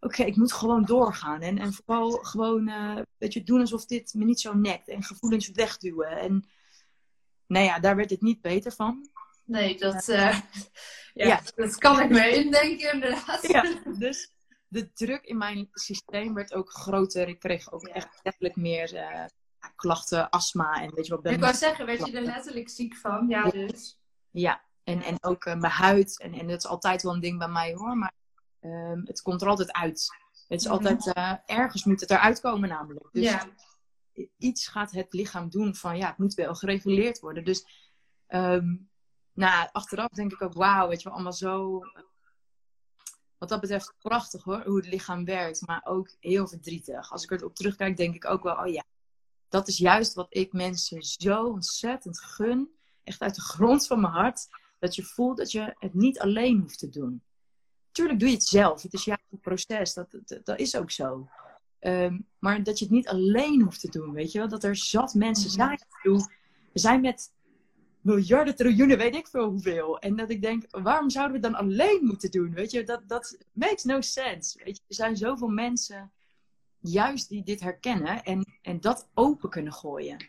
[0.01, 1.41] oké, ik moet gewoon doorgaan.
[1.41, 4.89] En, en vooral gewoon, uh, weet je, doen alsof dit me niet zo nekt.
[4.89, 6.19] En gevoelens wegduwen.
[6.19, 6.49] En
[7.47, 9.11] nou ja, daar werd het niet beter van.
[9.45, 10.41] Nee, dat, uh,
[11.15, 13.47] ja, ja, dat kan ik me indenken inderdaad.
[13.47, 14.33] Ja, dus
[14.71, 17.29] de druk in mijn systeem werd ook groter.
[17.29, 19.25] Ik kreeg ook echt letterlijk meer uh,
[19.77, 21.23] klachten, astma en weet je wat.
[21.23, 23.29] Ben ik wou zeggen, werd je er letterlijk ziek van?
[23.29, 23.99] Ja, dus.
[24.31, 26.21] Ja, en, en ook uh, mijn huid.
[26.21, 27.97] En, en dat is altijd wel een ding bij mij hoor.
[27.97, 28.13] Maar
[28.61, 30.09] um, het komt er altijd uit.
[30.49, 30.87] Het is mm -hmm.
[30.87, 33.09] altijd, uh, ergens moet het eruit komen namelijk.
[33.13, 33.47] Dus ja.
[34.37, 37.45] iets gaat het lichaam doen van, ja, het moet wel gereguleerd worden.
[37.45, 37.67] Dus,
[38.29, 38.91] um,
[39.33, 41.81] nou, achteraf denk ik ook, wauw, weet je wel, allemaal zo
[43.41, 45.67] wat dat betreft prachtig hoor, hoe het lichaam werkt.
[45.67, 47.13] Maar ook heel verdrietig.
[47.13, 48.85] Als ik erop terugkijk, denk ik ook wel, oh ja,
[49.49, 52.71] dat is juist wat ik mensen zo ontzettend gun.
[53.05, 54.49] Echt uit de grond van mijn hart.
[54.79, 57.23] Dat je voelt dat je het niet alleen hoeft te doen.
[57.93, 58.83] Tuurlijk doe je het zelf.
[58.83, 59.95] Het is een proces.
[59.95, 61.29] Dat, dat, dat is ook zo.
[61.81, 64.13] Um, maar dat je het niet alleen hoeft te doen.
[64.13, 64.49] Weet je wel?
[64.49, 65.81] Dat er zat mensen zijn.
[66.03, 67.33] We zijn met
[68.01, 69.99] miljarden, triljoenen, weet ik veel hoeveel.
[69.99, 72.53] En dat ik denk, waarom zouden we dan alleen moeten doen?
[72.55, 74.61] Weet je, dat, dat makes no sense.
[74.65, 76.13] Weet je, er zijn zoveel mensen
[76.79, 80.29] juist die dit herkennen en, en dat open kunnen gooien.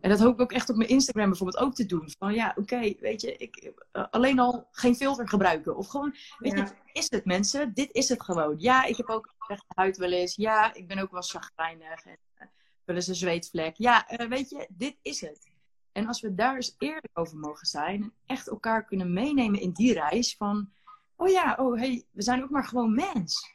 [0.00, 2.10] En dat hoop ik ook echt op mijn Instagram bijvoorbeeld ook te doen.
[2.18, 5.76] Van ja, oké, weet je, ik, uh, alleen al geen filter gebruiken.
[5.76, 6.58] Of gewoon, weet ja.
[6.58, 7.74] je, is het mensen?
[7.74, 8.54] Dit is het gewoon.
[8.58, 10.36] Ja, ik heb ook echt huid wel eens.
[10.36, 12.04] Ja, ik ben ook wel zagrijnig.
[12.04, 12.46] En uh,
[12.84, 13.76] wel eens een zweetvlek.
[13.76, 15.52] Ja, uh, weet je, dit is het.
[15.94, 19.72] En als we daar eens eerlijk over mogen zijn en echt elkaar kunnen meenemen in
[19.72, 20.70] die reis van,
[21.16, 23.52] oh ja, oh hey, we zijn ook maar gewoon mens.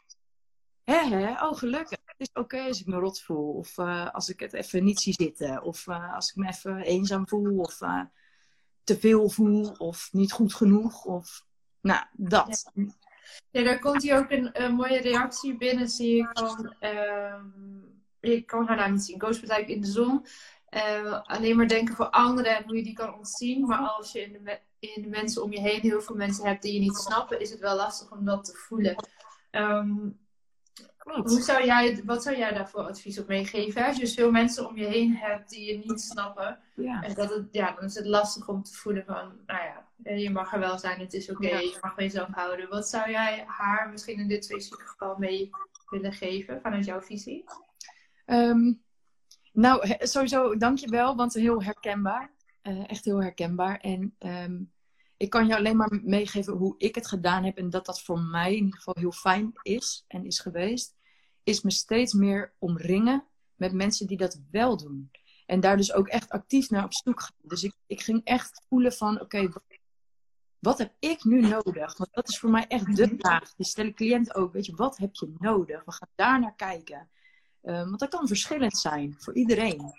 [0.84, 1.99] Hè, hè, oh gelukkig.
[2.06, 4.99] Het is oké als ik me rot voel of uh, als ik het even niet
[4.99, 8.02] zie zitten of uh, als ik me even eenzaam voel of uh,
[8.84, 11.45] te veel voel of niet goed genoeg of,
[11.82, 12.71] nou, dat.
[13.52, 13.63] Ja.
[13.63, 18.75] Daar komt hier ook een, mooie reactie binnen, zie ik van, um, ik kan haar
[18.75, 20.25] naam niet zien, Koosbedrijf in de zon.
[20.74, 23.66] Uh, alleen maar denken voor anderen en hoe je die kan ontzien.
[23.66, 26.62] Maar als je in de, in de, mensen om je heen heel veel mensen hebt
[26.62, 28.96] die je niet snappen, is het wel lastig om dat te voelen.
[29.52, 30.20] Um,
[31.04, 33.86] hoe zou jij, wat zou jij daarvoor advies op meegeven?
[33.86, 37.04] Als je dus veel mensen om je heen hebt die je niet snappen, ja.
[37.04, 40.22] En dat het, ja, dan is het lastig om te voelen van, nou ja, eh,
[40.22, 41.60] je mag er wel zijn, het is oké, okay, ja.
[41.60, 42.70] je mag van jezelf houden.
[42.70, 45.50] Wat zou jij haar misschien in dit specifieke geval mee
[45.90, 47.44] willen geven vanuit jouw visie?
[48.26, 48.82] Um,
[49.54, 52.32] nou, sowieso dankjewel, want heel herkenbaar.
[52.64, 53.80] Uh, echt heel herkenbaar.
[53.80, 54.72] En um,
[55.18, 57.58] ik kan je alleen maar meegeven hoe ik het gedaan heb.
[57.58, 60.96] En dat dat voor mij in ieder geval heel fijn is en is geweest.
[61.44, 65.12] Is me steeds meer omringen met mensen die dat wel doen.
[65.46, 67.36] En daar dus ook echt actief naar op zoek gaan.
[67.42, 69.52] Dus ik, ik ging echt voelen van, oké, okay,
[70.60, 71.98] wat heb ik nu nodig?
[71.98, 73.56] Want dat is voor mij echt de vraag.
[73.56, 75.86] Die stellen cliënten ook, weet je, wat heb je nodig?
[75.86, 77.10] We gaan daar naar kijken.
[77.63, 79.93] Um, want dat kan verschillend zijn voor iedereen.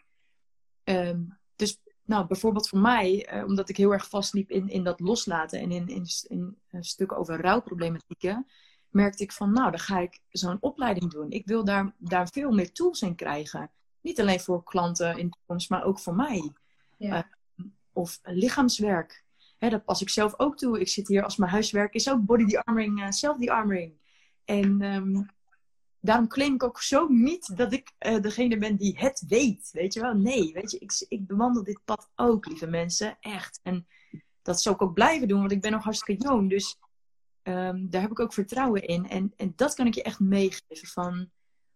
[0.85, 5.01] Um, dus nou, bijvoorbeeld voor mij, uh, omdat ik heel erg vastliep in, in dat
[5.01, 8.47] loslaten en in, in, in uh, stukken over rouwproblematieken,
[8.89, 11.31] merkte ik van, nou, dan ga ik zo'n opleiding doen.
[11.31, 13.71] Ik wil daar, daar veel meer tools in krijgen.
[14.01, 16.53] Niet alleen voor klanten in de toekomst, maar ook voor mij.
[16.99, 17.27] Ja.
[17.57, 19.25] Uh, of lichaamswerk.
[19.59, 20.81] Hè, dat pas ik zelf ook toe.
[20.81, 23.93] Ik zit hier als mijn huiswerk is ook body de-armoring, uh, self-de-armoring.
[24.45, 25.27] En um,
[26.01, 29.69] daarom claim ik ook zo niet dat ik uh, degene ben die het weet.
[29.73, 30.15] Weet je wel?
[30.15, 33.17] Nee, weet je, ik, ik bewandel dit pad ook, lieve mensen.
[33.21, 33.61] Echt.
[33.63, 33.87] En
[34.43, 36.51] dat zal ik ook blijven doen, want ik ben nog hartstikke jong.
[36.51, 36.77] Dus
[37.43, 39.09] um, daar heb ik ook vertrouwen in.
[39.09, 40.89] En, en dat kan ik je echt meegeven.
[40.89, 41.31] Van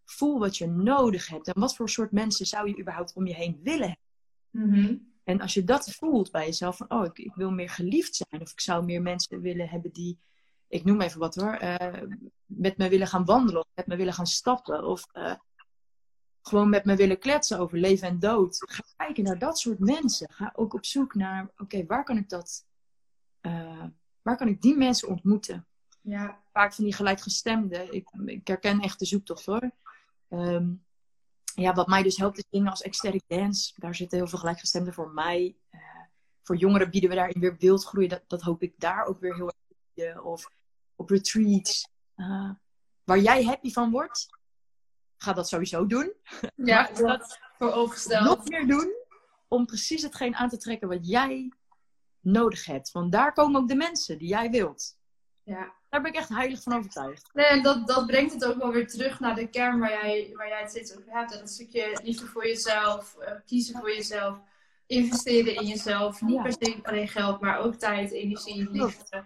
[0.04, 1.46] voel wat je nodig hebt.
[1.46, 4.02] En wat voor soort mensen zou je überhaupt om je heen willen hebben.
[4.50, 5.12] Mm -hmm.
[5.24, 8.42] En als je dat voelt bij jezelf, van oh, ik, ik, wil meer geliefd zijn.
[8.42, 10.18] Of ik zou meer mensen willen hebben die,
[10.74, 12.02] ik noem even wat hoor, uh,
[12.44, 13.60] met me willen gaan wandelen.
[13.60, 14.84] Of met me willen gaan stappen.
[14.84, 15.34] Of uh,
[16.42, 18.56] gewoon met me willen kletsen over leven en dood.
[18.70, 20.32] Ga kijken naar dat soort mensen.
[20.32, 22.66] Ga ook op zoek naar, oké, okay, waar kan ik dat,
[23.42, 23.84] uh,
[24.22, 25.66] waar kan ik die mensen ontmoeten?
[26.00, 26.42] Ja.
[26.52, 27.92] Vaak van die gelijkgestemden.
[27.92, 29.70] Ik, ik herken echt de zoektocht hoor.
[30.28, 30.84] Um,
[31.54, 33.72] ja, wat mij dus helpt is dingen als ecstatic dance.
[33.76, 35.56] Daar zitten heel veel gelijkgestemden voor mij.
[35.70, 35.80] Uh,
[36.42, 38.08] voor jongeren bieden we daarin weer beeldgroei.
[38.08, 40.24] Dat, dat hoop ik daar ook weer heel erg te bieden.
[40.24, 40.48] Of
[40.96, 41.88] op retreats.
[42.16, 42.50] Uh,
[43.04, 44.26] waar jij happy van wordt.
[45.16, 46.12] Ga dat sowieso doen.
[46.54, 48.24] Ja, dat voor opgesteld.
[48.24, 48.92] Nog meer doen.
[49.48, 51.52] Om precies hetgeen aan te trekken wat jij
[52.20, 52.92] nodig hebt.
[52.92, 54.96] Want daar komen ook de mensen die jij wilt.
[55.42, 55.72] Ja.
[55.90, 57.30] Daar ben ik echt heilig van overtuigd.
[57.32, 60.30] Nee, en dat, dat brengt het ook wel weer terug naar de kern waar jij,
[60.34, 61.32] waar jij het steeds over hebt.
[61.32, 64.38] Dat stukje liefde voor jezelf, uh, kiezen voor jezelf,
[64.86, 66.20] investeren in jezelf.
[66.20, 66.42] Niet Ja.
[66.42, 69.24] per se alleen geld, maar ook tijd, energie, liefde.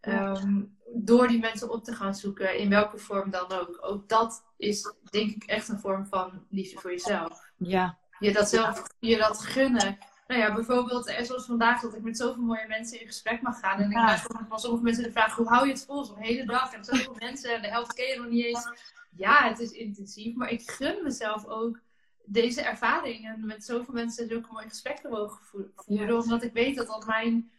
[0.00, 3.78] Um, door die mensen op te gaan zoeken, in welke vorm dan ook.
[3.80, 7.50] Ook dat is denk ik echt een vorm van liefde voor jezelf.
[7.56, 7.98] Ja.
[8.18, 9.98] Je dat zelf, je dat gunnen.
[10.26, 13.78] Nou ja, bijvoorbeeld, zoals vandaag, dat ik met zoveel mooie mensen in gesprek mag gaan.
[13.80, 16.04] En ik krijg van sommige mensen de vraag: hoe hou je het vol?
[16.04, 18.68] Zo'n hele dag en zoveel mensen en de helft ken je nog niet eens.
[19.16, 21.80] Ja, het is intensief, maar ik gun mezelf ook
[22.24, 23.26] deze ervaring.
[23.28, 26.14] En met zoveel mensen zulke mooie gesprekken mogen vo- voeren, Ja.
[26.14, 27.50] omdat ik weet dat dat mijn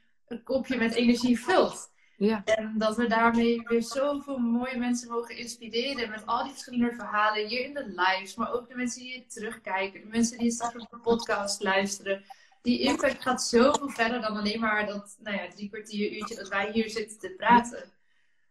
[0.43, 1.90] kopje met energie vult.
[2.27, 2.43] Ja.
[2.43, 6.10] En dat we daarmee weer zoveel mooie mensen mogen inspireren.
[6.10, 8.36] Met al die verschillende verhalen hier in de lives.
[8.36, 10.01] Maar ook de mensen die het terugkijken.
[10.01, 12.23] De mensen die straks op de podcast luisteren.
[12.62, 16.47] Die impact gaat zoveel verder dan alleen maar dat nou ja, drie kwartier uurtje dat
[16.47, 17.84] wij hier zitten te praten.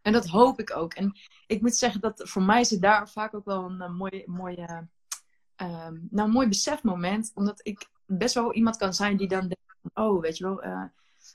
[0.01, 0.93] En dat hoop ik ook.
[0.93, 3.89] En ik moet zeggen dat voor mij is het daar vaak ook wel een, eh,
[3.89, 4.87] mooi, mooie,
[5.55, 7.31] ehm, nou, mooi besefmoment.
[7.33, 10.83] Omdat ik best wel iemand kan zijn die dan denkt: oh, weet je wel, eh,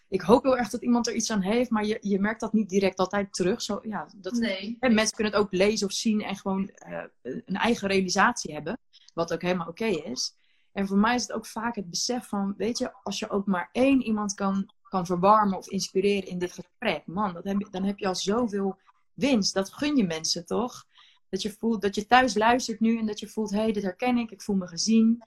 [0.09, 2.53] ik hoop heel erg dat iemand er iets aan heeft, maar je, je merkt dat
[2.53, 3.63] niet direct altijd terug.
[3.63, 4.77] Zo, ja, dat, Nee.
[4.81, 8.79] hè, mensen kunnen het ook lezen of zien en gewoon eh, een eigen realisatie hebben.
[9.15, 10.35] Wat ook helemaal oké is.
[10.73, 13.47] En voor mij is het ook vaak het besef van, weet je, als je ook
[13.47, 17.85] maar één iemand kan, kan verwarmen of inspireren in dit gesprek, man, dat heb dan
[17.85, 18.79] heb je al zoveel
[19.15, 19.55] winst.
[19.55, 20.87] Dat gun je mensen toch?
[21.29, 23.83] Dat je voelt dat je thuis luistert nu en dat je voelt, hé, hey, dit
[23.83, 25.23] herken ik, ik voel me gezien.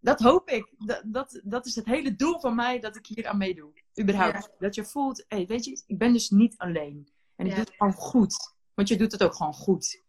[0.00, 0.74] Dat hoop ik.
[0.78, 3.72] Dat, dat, dat is het hele doel van mij dat ik hier aan meedoe.
[4.00, 4.50] Überhaupt.
[4.58, 7.08] Dat je voelt, hey, weet je, ik ben dus niet alleen.
[7.36, 7.56] En ik Ja.
[7.56, 8.54] doe het gewoon goed.
[8.74, 10.02] Want je doet het ook gewoon goed.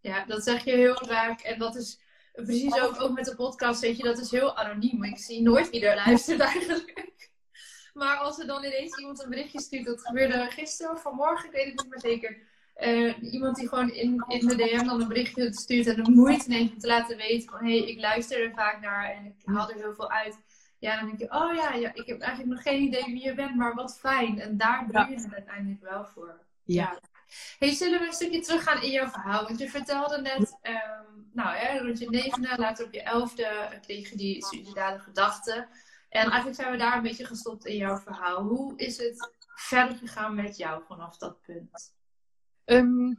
[0.00, 1.40] Ja, dat zeg je heel vaak.
[1.40, 2.00] En dat is
[2.32, 5.04] precies ook, ook met de podcast, weet je, dat is heel anoniem.
[5.04, 6.90] Ik zie nooit wie er luistert eigenlijk.
[7.92, 11.52] Maar als er dan ineens iemand een berichtje stuurt, dat gebeurde gisteren of vanmorgen, ik
[11.54, 12.38] weet het niet meer zeker.
[12.74, 16.48] Eh, iemand die gewoon in, in de DM dan een berichtje stuurt en de moeite
[16.48, 19.34] neemt om te laten weten van hé, hey, ik luister er vaak naar en ik
[19.44, 20.38] haal er heel veel uit.
[20.82, 23.34] Ja, dan denk je, oh ja, ja, ik heb eigenlijk nog geen idee wie je
[23.34, 24.40] bent, maar wat fijn.
[24.40, 25.06] En daar doe Ja.
[25.08, 26.40] je het uiteindelijk wel voor.
[26.64, 26.98] Ja.
[27.58, 29.44] Hey, zullen we een stukje teruggaan in jouw verhaal?
[29.44, 34.10] Want je vertelde net, ehm, nou hè, rond je negende, later op je elfde, kreeg
[34.10, 35.68] je die suïcidale gedachten.
[36.08, 38.42] En eigenlijk zijn we daar een beetje gestopt in jouw verhaal.
[38.42, 41.94] Hoe is het verder gegaan met jou vanaf dat punt?
[42.64, 43.14] Ehm,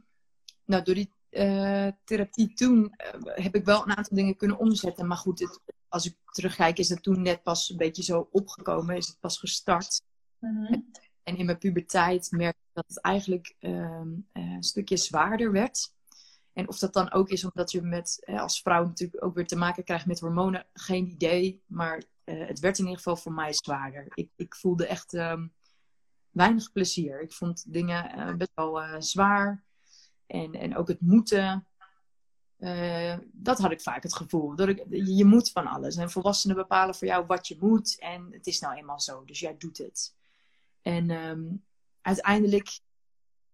[0.64, 5.06] nou, door die eh, therapie toen eh, heb ik wel een aantal dingen kunnen omzetten.
[5.06, 8.96] Maar goed, het, als ik terugkijk, is het toen net pas een beetje zo opgekomen.
[8.96, 10.02] Is het pas gestart.
[11.22, 15.92] En in mijn puberteit merkte ik dat het eigenlijk ehm, eh, een stukje zwaarder werd.
[16.52, 19.56] En of dat dan ook is omdat je met, als vrouw natuurlijk ook weer te
[19.56, 21.62] maken krijgt met hormonen, geen idee.
[21.66, 24.06] Maar het werd in ieder geval voor mij zwaarder.
[24.14, 25.46] Ik, ik voelde echt ehm,
[26.30, 27.20] weinig plezier.
[27.20, 29.64] Ik vond dingen best wel zwaar.
[30.26, 31.66] En, en ook het moeten.
[32.58, 34.56] eh, dat had ik vaak het gevoel.
[34.56, 35.96] Dat ik, je moet van alles.
[35.96, 37.98] En volwassenen bepalen voor jou wat je moet.
[37.98, 39.24] En het is nou eenmaal zo.
[39.24, 40.14] Dus jij doet het.
[40.82, 41.42] En ehm,
[42.00, 42.78] uiteindelijk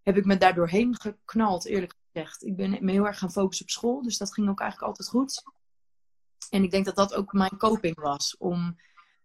[0.02, 2.44] heb ik me daar doorheen geknald, eerlijk gezegd.
[2.44, 4.02] Ik ben me heel erg gaan focussen op school.
[4.02, 5.42] Dus dat ging ook eigenlijk altijd goed.
[6.50, 8.36] En ik denk dat dat ook mijn coping was.
[8.38, 8.76] Om,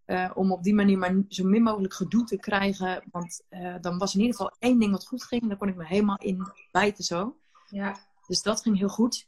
[0.06, 3.04] eh, om op die manier maar zo min mogelijk gedoe te krijgen.
[3.12, 5.48] Want eh, dan was in ieder geval één ding wat goed ging.
[5.48, 7.38] Daar kon ik me helemaal in bijten zo.
[7.70, 9.28] Ja, Dus dat ging heel goed.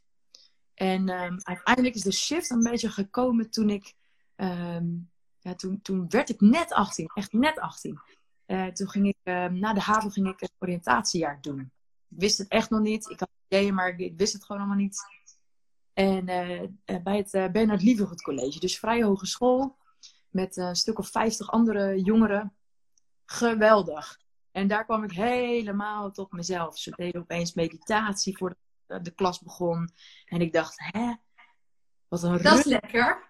[0.74, 3.94] En ehm, uiteindelijk is de shift een beetje gekomen toen ik...
[4.36, 4.86] ehm,
[5.40, 7.12] ja, toen, toen werd ik net 18.
[7.14, 8.00] Echt net 18.
[8.46, 9.18] Eh, toen ging ik...
[9.24, 11.60] ehm, na de haven ging ik een oriëntatiejaar doen.
[12.10, 13.10] Ik wist het echt nog niet.
[13.10, 15.02] Ik had ideeën, maar ik, wist het gewoon allemaal niet.
[15.94, 16.26] En
[17.04, 18.60] bij het Bernard Lievegoed College.
[18.60, 19.77] Dus vrij hogeschool.
[20.38, 22.56] Met een stuk of 50 andere jongeren.
[23.26, 24.20] Geweldig.
[24.52, 26.78] En daar kwam ik helemaal tot mezelf.
[26.78, 29.90] Ze deden opeens meditatie voordat de, de klas begon.
[30.26, 31.14] En ik dacht, hè?
[32.08, 32.58] Wat een Dat rust.
[32.58, 33.30] is lekker.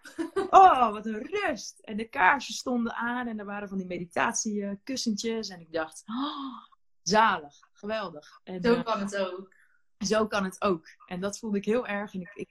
[0.50, 1.80] Oh, wat een rust.
[1.80, 3.28] En de kaarsjes stonden aan.
[3.28, 5.50] En er waren van die meditatiekussentjes.
[5.50, 6.66] En ik dacht, oh,
[7.02, 7.56] zalig.
[7.74, 8.40] Geweldig.
[8.44, 9.54] En, Zo eh, kan het ook.
[9.98, 10.88] zo kan het ook.
[11.06, 12.14] En dat voelde ik heel erg.
[12.14, 12.50] En ik, ik,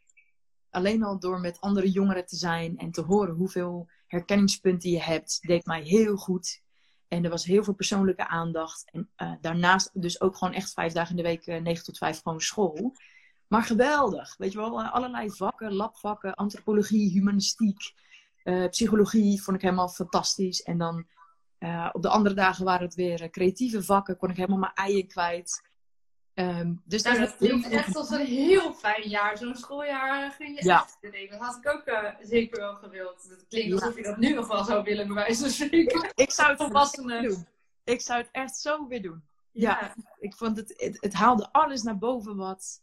[0.76, 5.38] alleen al door met andere jongeren te zijn en te horen hoeveel herkenningspunten je hebt,
[5.42, 6.62] deed mij heel goed.
[7.08, 8.90] En er was heel veel persoonlijke aandacht.
[8.90, 11.98] En eh, daarnaast dus ook gewoon echt vijf dagen in de week, eh, 9 tot
[11.98, 12.94] 5 gewoon school.
[13.48, 14.34] Maar geweldig.
[14.36, 18.04] Weet je wel, eh, allerlei vakken, labvakken, antropologie, humanistiek,
[18.70, 20.62] psychologie vond ik helemaal fantastisch.
[20.62, 21.06] En dan
[21.92, 25.62] op de andere dagen waren het weer creatieve vakken, kon ik helemaal mijn eieren kwijt.
[26.36, 29.38] Ehm, dus Nou, dat klinkt echt als een heel fijn jaar.
[29.38, 30.82] Zo'n schooljaar ging je Ja.
[30.82, 31.38] echt te denken.
[31.38, 33.26] Dat had ik ook eh, zeker wel gewild.
[33.28, 33.74] Het klinkt Ja.
[33.74, 36.12] alsof je dat nu nog wel zou willen, bij wijze van spreken.
[36.14, 37.22] Ik zou het Volwassenen.
[37.22, 37.46] doen.
[37.84, 39.24] Ik zou het echt zo weer doen.
[39.52, 39.70] Ja.
[39.80, 39.94] Ja.
[40.18, 42.82] Ik vond het, het, het haalde alles naar boven wat,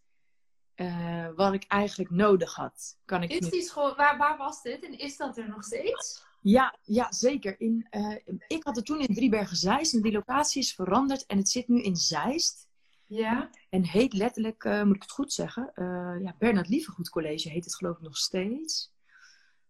[0.75, 2.97] eh, wat ik eigenlijk nodig had.
[3.05, 6.23] Kan ik Is die school, waar, waar was dit en is dat er nog steeds?
[6.41, 7.59] ja, ja, zeker.
[7.59, 8.15] In, eh,
[8.47, 11.81] ik had het toen in Driebergen-Zeist en die locatie is veranderd en het zit nu
[11.81, 12.67] in Zeist.
[13.13, 13.49] Ja.
[13.69, 17.63] En heet letterlijk, eh, moet ik het goed zeggen, eh, ja, Bernard Lievegoed College heet
[17.63, 18.93] het geloof ik nog steeds.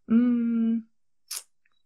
[0.05, 0.89] Mm,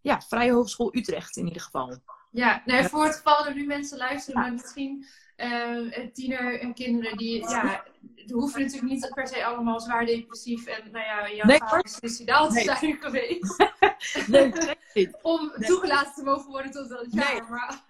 [0.01, 1.97] ja, Vrije Hogeschool Utrecht in ieder geval.
[2.31, 7.17] Ja, nou, voor het geval er nu mensen luisteren, maar misschien eh tiener en kinderen
[7.17, 11.45] die, ja, die hoeven natuurlijk niet per se allemaal zwaar depressief en, nou ja, jouw
[11.45, 12.63] Nee, vader is suicidaal te Nee.
[12.63, 13.55] zijn geweest.
[14.27, 14.53] Nee.
[15.21, 17.49] Om toegelaten te mogen worden tot dat jaar.
[17.49, 17.85] Maar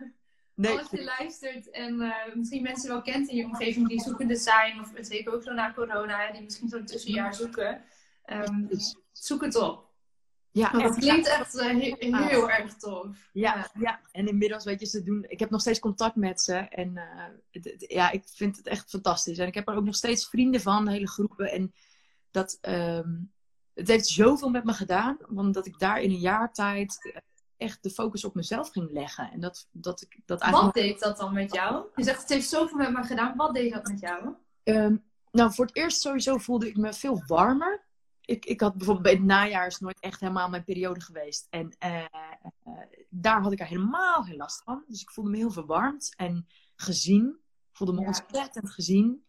[0.57, 4.35] Nee, als je luistert en eh, misschien mensen wel kent in je omgeving die zoekende
[4.35, 7.83] zijn, of zeker ook zo na corona, die misschien zo'n tussenjaar zoeken,
[8.23, 8.65] ehm,
[9.11, 9.85] zoek het op.
[10.51, 10.97] ja, echt.
[10.97, 11.95] klinkt echt eh, he-
[12.27, 13.29] heel erg tof.
[13.33, 15.25] Ja, ja, en inmiddels weet je, ze doen.
[15.27, 16.53] Ik heb nog steeds contact met ze.
[16.55, 19.37] En eh, het- het- ja, ik vind het echt fantastisch.
[19.37, 21.51] En ik heb er ook nog steeds vrienden van, hele groepen.
[21.51, 21.73] En
[22.31, 23.09] dat, ehm,
[23.73, 27.13] het heeft zoveel met me gedaan, omdat ik daar in een jaar tijd
[27.57, 29.31] echt de focus op mezelf ging leggen.
[29.31, 30.73] En dat, dat ik dat Wat eigenlijk.
[30.75, 31.85] deed dat dan met jou?
[31.95, 33.35] Je zegt het heeft zoveel met me gedaan.
[33.35, 34.33] Wat deed dat met jou?
[34.63, 34.95] Ehm,
[35.31, 37.85] nou, voor het eerst sowieso voelde ik me veel warmer.
[38.21, 41.47] Ik, ik had bijvoorbeeld bij het najaar is nooit echt helemaal mijn periode geweest.
[41.49, 42.07] En eh, eh,
[43.09, 44.83] daar had ik er helemaal geen last van.
[44.87, 47.27] Dus ik voelde me heel verwarmd en gezien.
[47.69, 48.07] Ik voelde me Ja.
[48.07, 49.25] ontzettend gezien.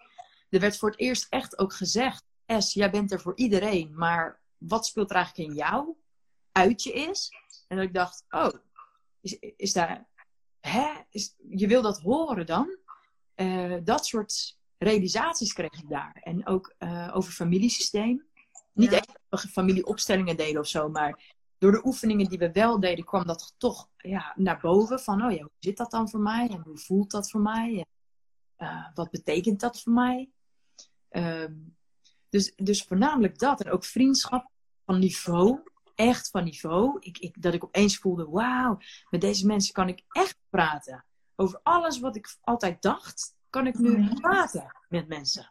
[0.48, 3.92] Er werd voor het eerst echt ook gezegd: Es, jij bent er voor iedereen.
[3.96, 5.94] Maar wat speelt er eigenlijk in jou?
[6.52, 7.30] Uit je is.
[7.68, 8.52] En dat ik dacht: Oh,
[9.20, 10.06] is, is daar.
[10.60, 10.88] Hè?
[11.10, 12.76] Is, je wil dat horen dan?
[13.34, 16.20] Eh, dat soort realisaties kreeg ik daar.
[16.22, 18.26] En ook eh, over familiesysteem.
[18.72, 18.96] Niet Ja.
[18.96, 23.04] echt dat we familieopstellingen deden of zo, maar door de oefeningen die we wel deden,
[23.04, 25.00] kwam dat toch ja, naar boven.
[25.00, 26.48] Van, oh ja, hoe zit dat dan voor mij?
[26.48, 27.76] En hoe voelt dat voor mij?
[27.76, 27.86] En,
[28.66, 30.30] eh, wat betekent dat voor mij?
[31.08, 31.54] Ehm,
[32.28, 33.60] dus, dus voornamelijk dat.
[33.60, 34.50] En ook vriendschap
[34.84, 35.60] van niveau.
[35.98, 36.96] Echt van niveau.
[37.00, 38.78] Ik, ik, dat ik opeens voelde, wauw,
[39.10, 41.04] met deze mensen kan ik echt praten.
[41.36, 44.14] Over alles wat ik altijd dacht, kan ik nu Mhm.
[44.14, 45.50] praten met mensen.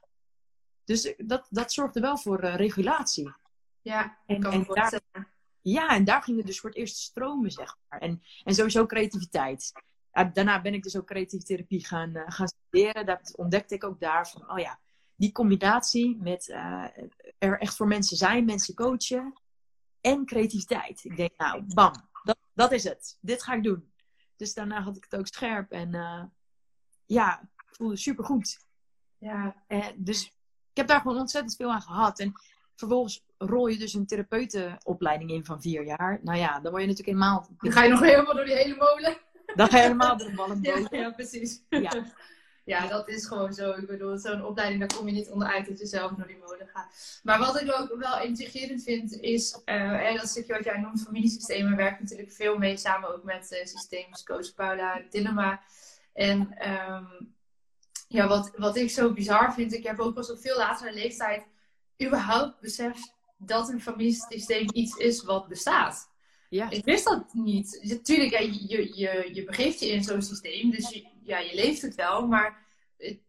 [0.84, 3.34] Dus dat, dat zorgde wel voor eh, regulatie.
[3.82, 5.28] Ja, En- kan en voorstellen.
[5.62, 8.00] Ja, en daar ging het dus voor het eerst stromen, zeg maar.
[8.00, 9.72] En, en sowieso creativiteit.
[10.34, 13.06] Daarna ben ik dus ook creatieve therapie gaan, eh, gaan studeren.
[13.06, 14.80] Dat ontdekte ik ook daar van, oh ja,
[15.16, 16.86] die combinatie met eh,
[17.38, 19.34] er echt voor mensen zijn, mensen coachen
[20.12, 21.04] en creativiteit.
[21.04, 21.94] Ik denk, nou, bam,
[22.24, 23.18] dat, dat is het.
[23.22, 23.92] Dit ga ik doen.
[24.36, 26.24] Dus daarna had ik het ook scherp en eh,
[27.06, 28.60] ja, ik voelde super goed.
[29.18, 30.26] Ja, Eh, dus
[30.72, 32.20] ik heb daar gewoon ontzettend veel aan gehad.
[32.20, 32.34] En
[32.76, 36.20] vervolgens rol je dus een therapeutenopleiding in van vier jaar.
[36.24, 37.48] Nou ja, dan word je natuurlijk helemaal...
[37.58, 39.18] dan ga je nog helemaal door die hele molen.
[39.56, 41.62] Dan ga je helemaal door de ballen Ja, ja precies.
[41.70, 42.06] Ja.
[42.68, 43.72] Ja, dat is gewoon zo.
[43.72, 46.68] Ik bedoel, zo'n opleiding, daar kom je niet onderuit dat je zelf door die molen
[46.74, 47.20] gaat.
[47.24, 51.04] Maar wat ik ook wel integrerend vind, is eh, hè, dat stukje wat jij noemt,
[51.04, 55.62] familiesystemen, werkt natuurlijk veel mee samen ook met uh, systeemscoach Paula Dilemma.
[56.14, 57.06] En ehm,
[58.08, 61.44] ja, wat, wat ik zo bizar vind, ik heb ook pas op veel latere leeftijd
[62.04, 66.10] überhaupt beseft dat een familiesysteem iets is wat bestaat.
[66.50, 66.70] Ja.
[66.70, 67.80] Ik wist dat niet.
[67.82, 71.82] Natuurlijk, ja, je, je, je begeeft je in zo'n systeem, dus je, ja, je leeft
[71.82, 72.66] het wel, maar
[72.98, 73.20] het-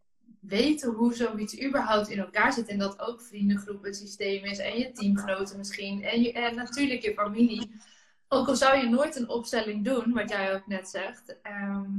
[0.40, 2.68] weten hoe zoiets überhaupt in elkaar zit.
[2.68, 4.58] En dat ook vriendengroepen het systeem is.
[4.58, 6.02] En je teamgenoten misschien.
[6.02, 7.70] En, je, en natuurlijk je familie.
[8.28, 11.36] Ook al zou je nooit een opstelling doen, wat jij ook net zegt.
[11.42, 11.90] Ehm,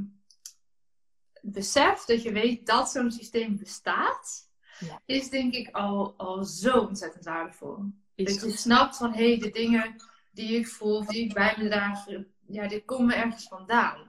[1.41, 4.47] besef dat je weet dat zo'n systeem bestaat.
[4.79, 5.01] Ja.
[5.05, 7.77] Is denk ik al, al zo ontzettend waardevol.
[8.15, 9.95] dat je snapt van hé, hey, de dingen
[10.31, 12.05] die ik voel, die ik bij me draag,
[12.47, 14.08] ja, dit komen ergens vandaan.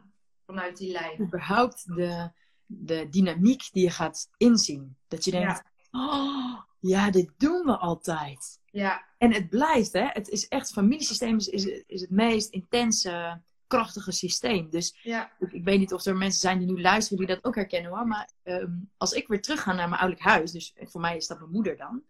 [0.51, 1.20] Vanuit die lijn.
[1.20, 2.30] Überhaupt de,
[2.66, 4.96] de dynamiek die je gaat inzien.
[5.09, 6.01] Dat je denkt, ja.
[6.01, 8.59] Oh, ja, dit doen we altijd.
[8.64, 9.05] Ja.
[9.18, 10.07] En het blijft, hè.
[10.07, 14.70] Het is echt, familiesysteem is, is, is het meest intense, krachtige systeem.
[14.70, 15.32] Dus ja.
[15.38, 17.90] ik, ik, weet niet of er mensen zijn die nu luisteren die dat ook herkennen
[17.90, 18.07] hoor.
[18.07, 21.26] Maar ehm, als ik weer terug ga naar mijn ouderlijk huis, dus voor mij is
[21.26, 22.03] dat mijn moeder dan.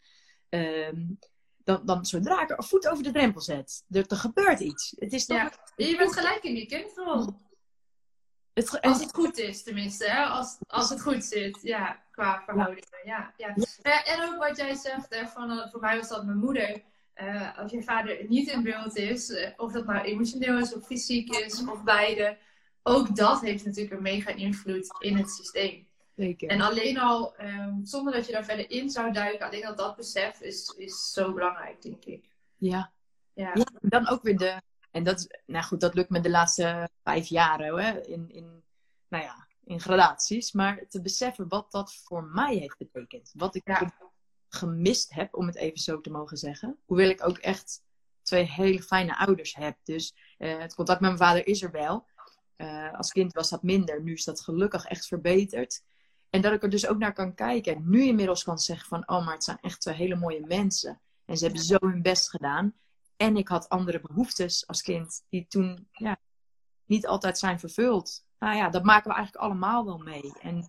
[0.48, 1.04] Ehm,
[1.64, 4.94] dan, dan zodra ik er voet over de drempel zet, er, er gebeurt iets.
[4.98, 5.36] Het is toch...
[5.36, 5.52] Ja.
[5.76, 7.34] Je bent gelijk in die kindrol.
[8.54, 10.10] Het, als het goed is, tenminste.
[10.10, 10.24] Hè?
[10.24, 12.88] Als, als het goed zit, ja, qua verhoudingen.
[13.04, 13.34] Ja.
[13.36, 14.04] Ja, ja.
[14.04, 16.82] En ook wat jij zegt, hè, van, eh, voor mij was dat mijn moeder.
[17.16, 20.86] Uh, als je vader niet in beeld is, uh, of dat nou emotioneel is of
[20.86, 22.38] fysiek is, of beide.
[22.82, 25.86] Ook dat heeft natuurlijk een mega invloed in het systeem.
[26.16, 26.48] Zeker.
[26.48, 29.96] En alleen al, um, zonder dat je daar verder in zou duiken, alleen al dat
[29.96, 32.24] besef is, is zo belangrijk, denk ik.
[32.56, 32.92] Ja.
[33.34, 33.50] Ja.
[33.54, 37.26] ja dan ook weer de, en dat, nou goed, dat lukt me de laatste vijf
[37.26, 38.62] jaren hè, in, in,
[39.08, 40.52] nou ja, in gradaties.
[40.52, 43.32] Maar te beseffen wat dat voor mij heeft betekend.
[43.34, 43.92] Wat ik
[44.48, 46.78] gemist heb, om het even zo te mogen zeggen.
[46.84, 47.82] Hoewel ik ook echt
[48.22, 49.76] twee hele fijne ouders heb.
[49.84, 52.06] Dus uh, het contact met mijn vader is er wel.
[52.56, 54.02] Uh, als kind was dat minder.
[54.02, 55.82] Nu is dat gelukkig echt verbeterd.
[56.30, 57.74] En dat ik er dus ook naar kan kijken.
[57.74, 59.08] En nu inmiddels kan zeggen van...
[59.08, 61.00] Oh, maar het zijn echt twee hele mooie mensen.
[61.24, 62.74] En ze hebben zo hun best gedaan.
[63.20, 65.24] En ik had andere behoeftes als kind.
[65.28, 66.16] Die toen ja,
[66.84, 68.24] niet altijd zijn vervuld.
[68.38, 70.32] Nou ja, dat maken we eigenlijk allemaal wel mee.
[70.40, 70.66] En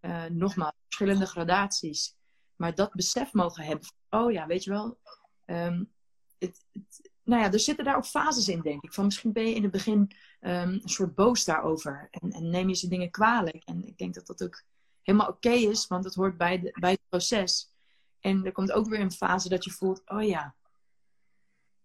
[0.00, 2.16] uh, nogmaals, verschillende gradaties.
[2.56, 3.88] Maar dat besef mogen hebben.
[4.10, 4.98] oh ja, weet je wel.
[5.46, 5.92] Um,
[6.38, 8.92] het, het, nou ja, er zitten daar ook fases in, denk ik.
[8.92, 9.98] Van misschien ben je in het begin
[10.40, 12.08] um, een soort boos daarover.
[12.10, 13.64] En, en, neem je ze dingen kwalijk.
[13.64, 14.62] En ik denk dat dat ook
[15.02, 17.72] helemaal oké is, want het hoort bij, de, bij het proces.
[18.20, 20.54] En er komt ook weer een fase dat je voelt, oh ja.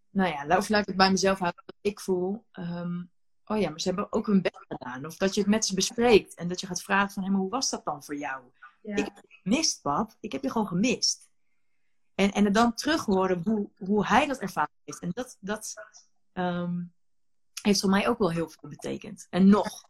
[0.10, 2.46] Nou ja, of laat ik het bij mezelf houden, wat ik voel.
[2.54, 3.12] Um,
[3.46, 5.06] oh ja, maar ze hebben ook hun best gedaan.
[5.06, 7.40] Of dat je het met ze bespreekt en dat je gaat vragen van, hé, maar
[7.40, 8.44] hoe was dat dan voor jou?
[8.82, 8.96] Ja.
[8.96, 10.16] Ik heb je gemist, pap.
[10.20, 11.30] Ik heb je gewoon gemist.
[12.16, 15.00] En, en dan terug horen hoe, hoe hij dat ervaren heeft.
[15.00, 15.74] En dat, dat
[16.34, 16.94] um,
[17.62, 19.28] heeft voor mij ook wel heel veel betekend.
[19.30, 19.88] En nog.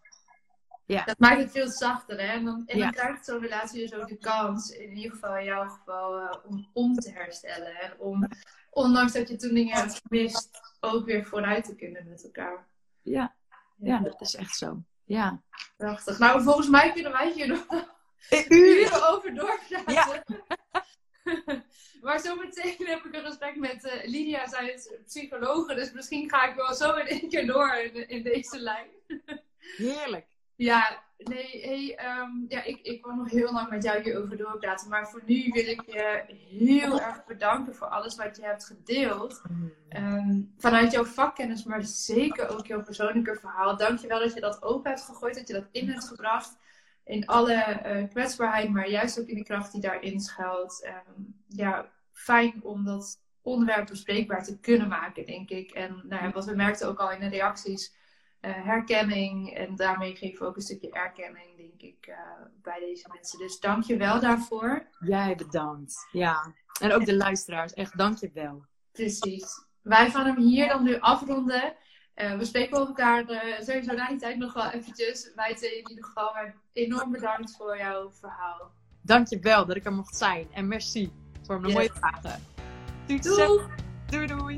[0.89, 1.03] Ja.
[1.03, 2.27] Dat maakt het veel zachter, hè?
[2.27, 5.45] En dan, en dan krijgt zo'n relatie dus ook de kans, in ieder geval in
[5.45, 7.75] jouw geval, uh, om om te herstellen.
[7.75, 8.27] En om,
[8.69, 12.67] ondanks dat je toen dingen hebt gemist, ook weer vooruit te kunnen met elkaar.
[13.01, 13.35] Ja,
[13.77, 14.83] ja, dat is echt zo.
[15.05, 15.41] Ja.
[15.77, 16.19] Prachtig.
[16.19, 17.65] Nou, volgens mij kunnen wij hier nog
[18.49, 19.93] uren over doorpraten.
[19.93, 20.23] Ja.
[22.03, 26.49] maar zometeen heb ik een gesprek met uh, Lydia, zij is psychologe, dus misschien ga
[26.49, 28.87] ik wel zo in één keer door in, in deze lijn.
[29.77, 30.37] Heerlijk.
[30.59, 34.89] Ja, nee, um, ja, ik, ik wil nog heel lang met jou hierover doorpraten.
[34.89, 39.41] Maar voor nu wil ik je heel erg bedanken voor alles wat je hebt gedeeld.
[39.89, 43.77] Um, vanuit jouw vakkennis, maar zeker ook jouw persoonlijke verhaal.
[43.77, 46.57] Dank je wel dat je dat open hebt gegooid, dat je dat in hebt gebracht.
[47.03, 50.87] In alle uh, kwetsbaarheid, maar juist ook in de kracht die daarin schuilt.
[50.87, 55.71] Um, ja, fijn om dat onderwerp bespreekbaar te kunnen maken, denk ik.
[55.71, 57.97] En nou wat we merkten ook al in de reacties
[58.39, 59.53] herkenning.
[59.53, 62.15] En daarmee geven we ook een stukje erkenning, denk ik, uh,
[62.61, 63.39] bij deze mensen.
[63.39, 64.87] Dus dank je wel daarvoor.
[64.99, 66.07] Jij bedankt.
[66.11, 66.53] Ja.
[66.81, 67.73] En ook de luisteraars.
[67.73, 68.65] Echt dank je wel.
[68.91, 69.65] Precies.
[69.81, 71.75] Wij gaan hem hier dan nu afronden.
[72.15, 73.25] Uh, we spreken elkaar
[73.59, 75.31] sowieso na die tijd nog wel eventjes.
[75.35, 76.33] Wij twee in ieder geval.
[76.33, 78.71] Maar enorm bedankt voor jouw verhaal.
[79.01, 80.47] Dank je wel dat ik er mocht zijn.
[80.53, 81.11] En merci
[81.41, 82.41] voor mijn mooie vragen.
[83.07, 83.19] Doei.
[83.19, 83.61] Doei.
[84.09, 84.57] Doei doei.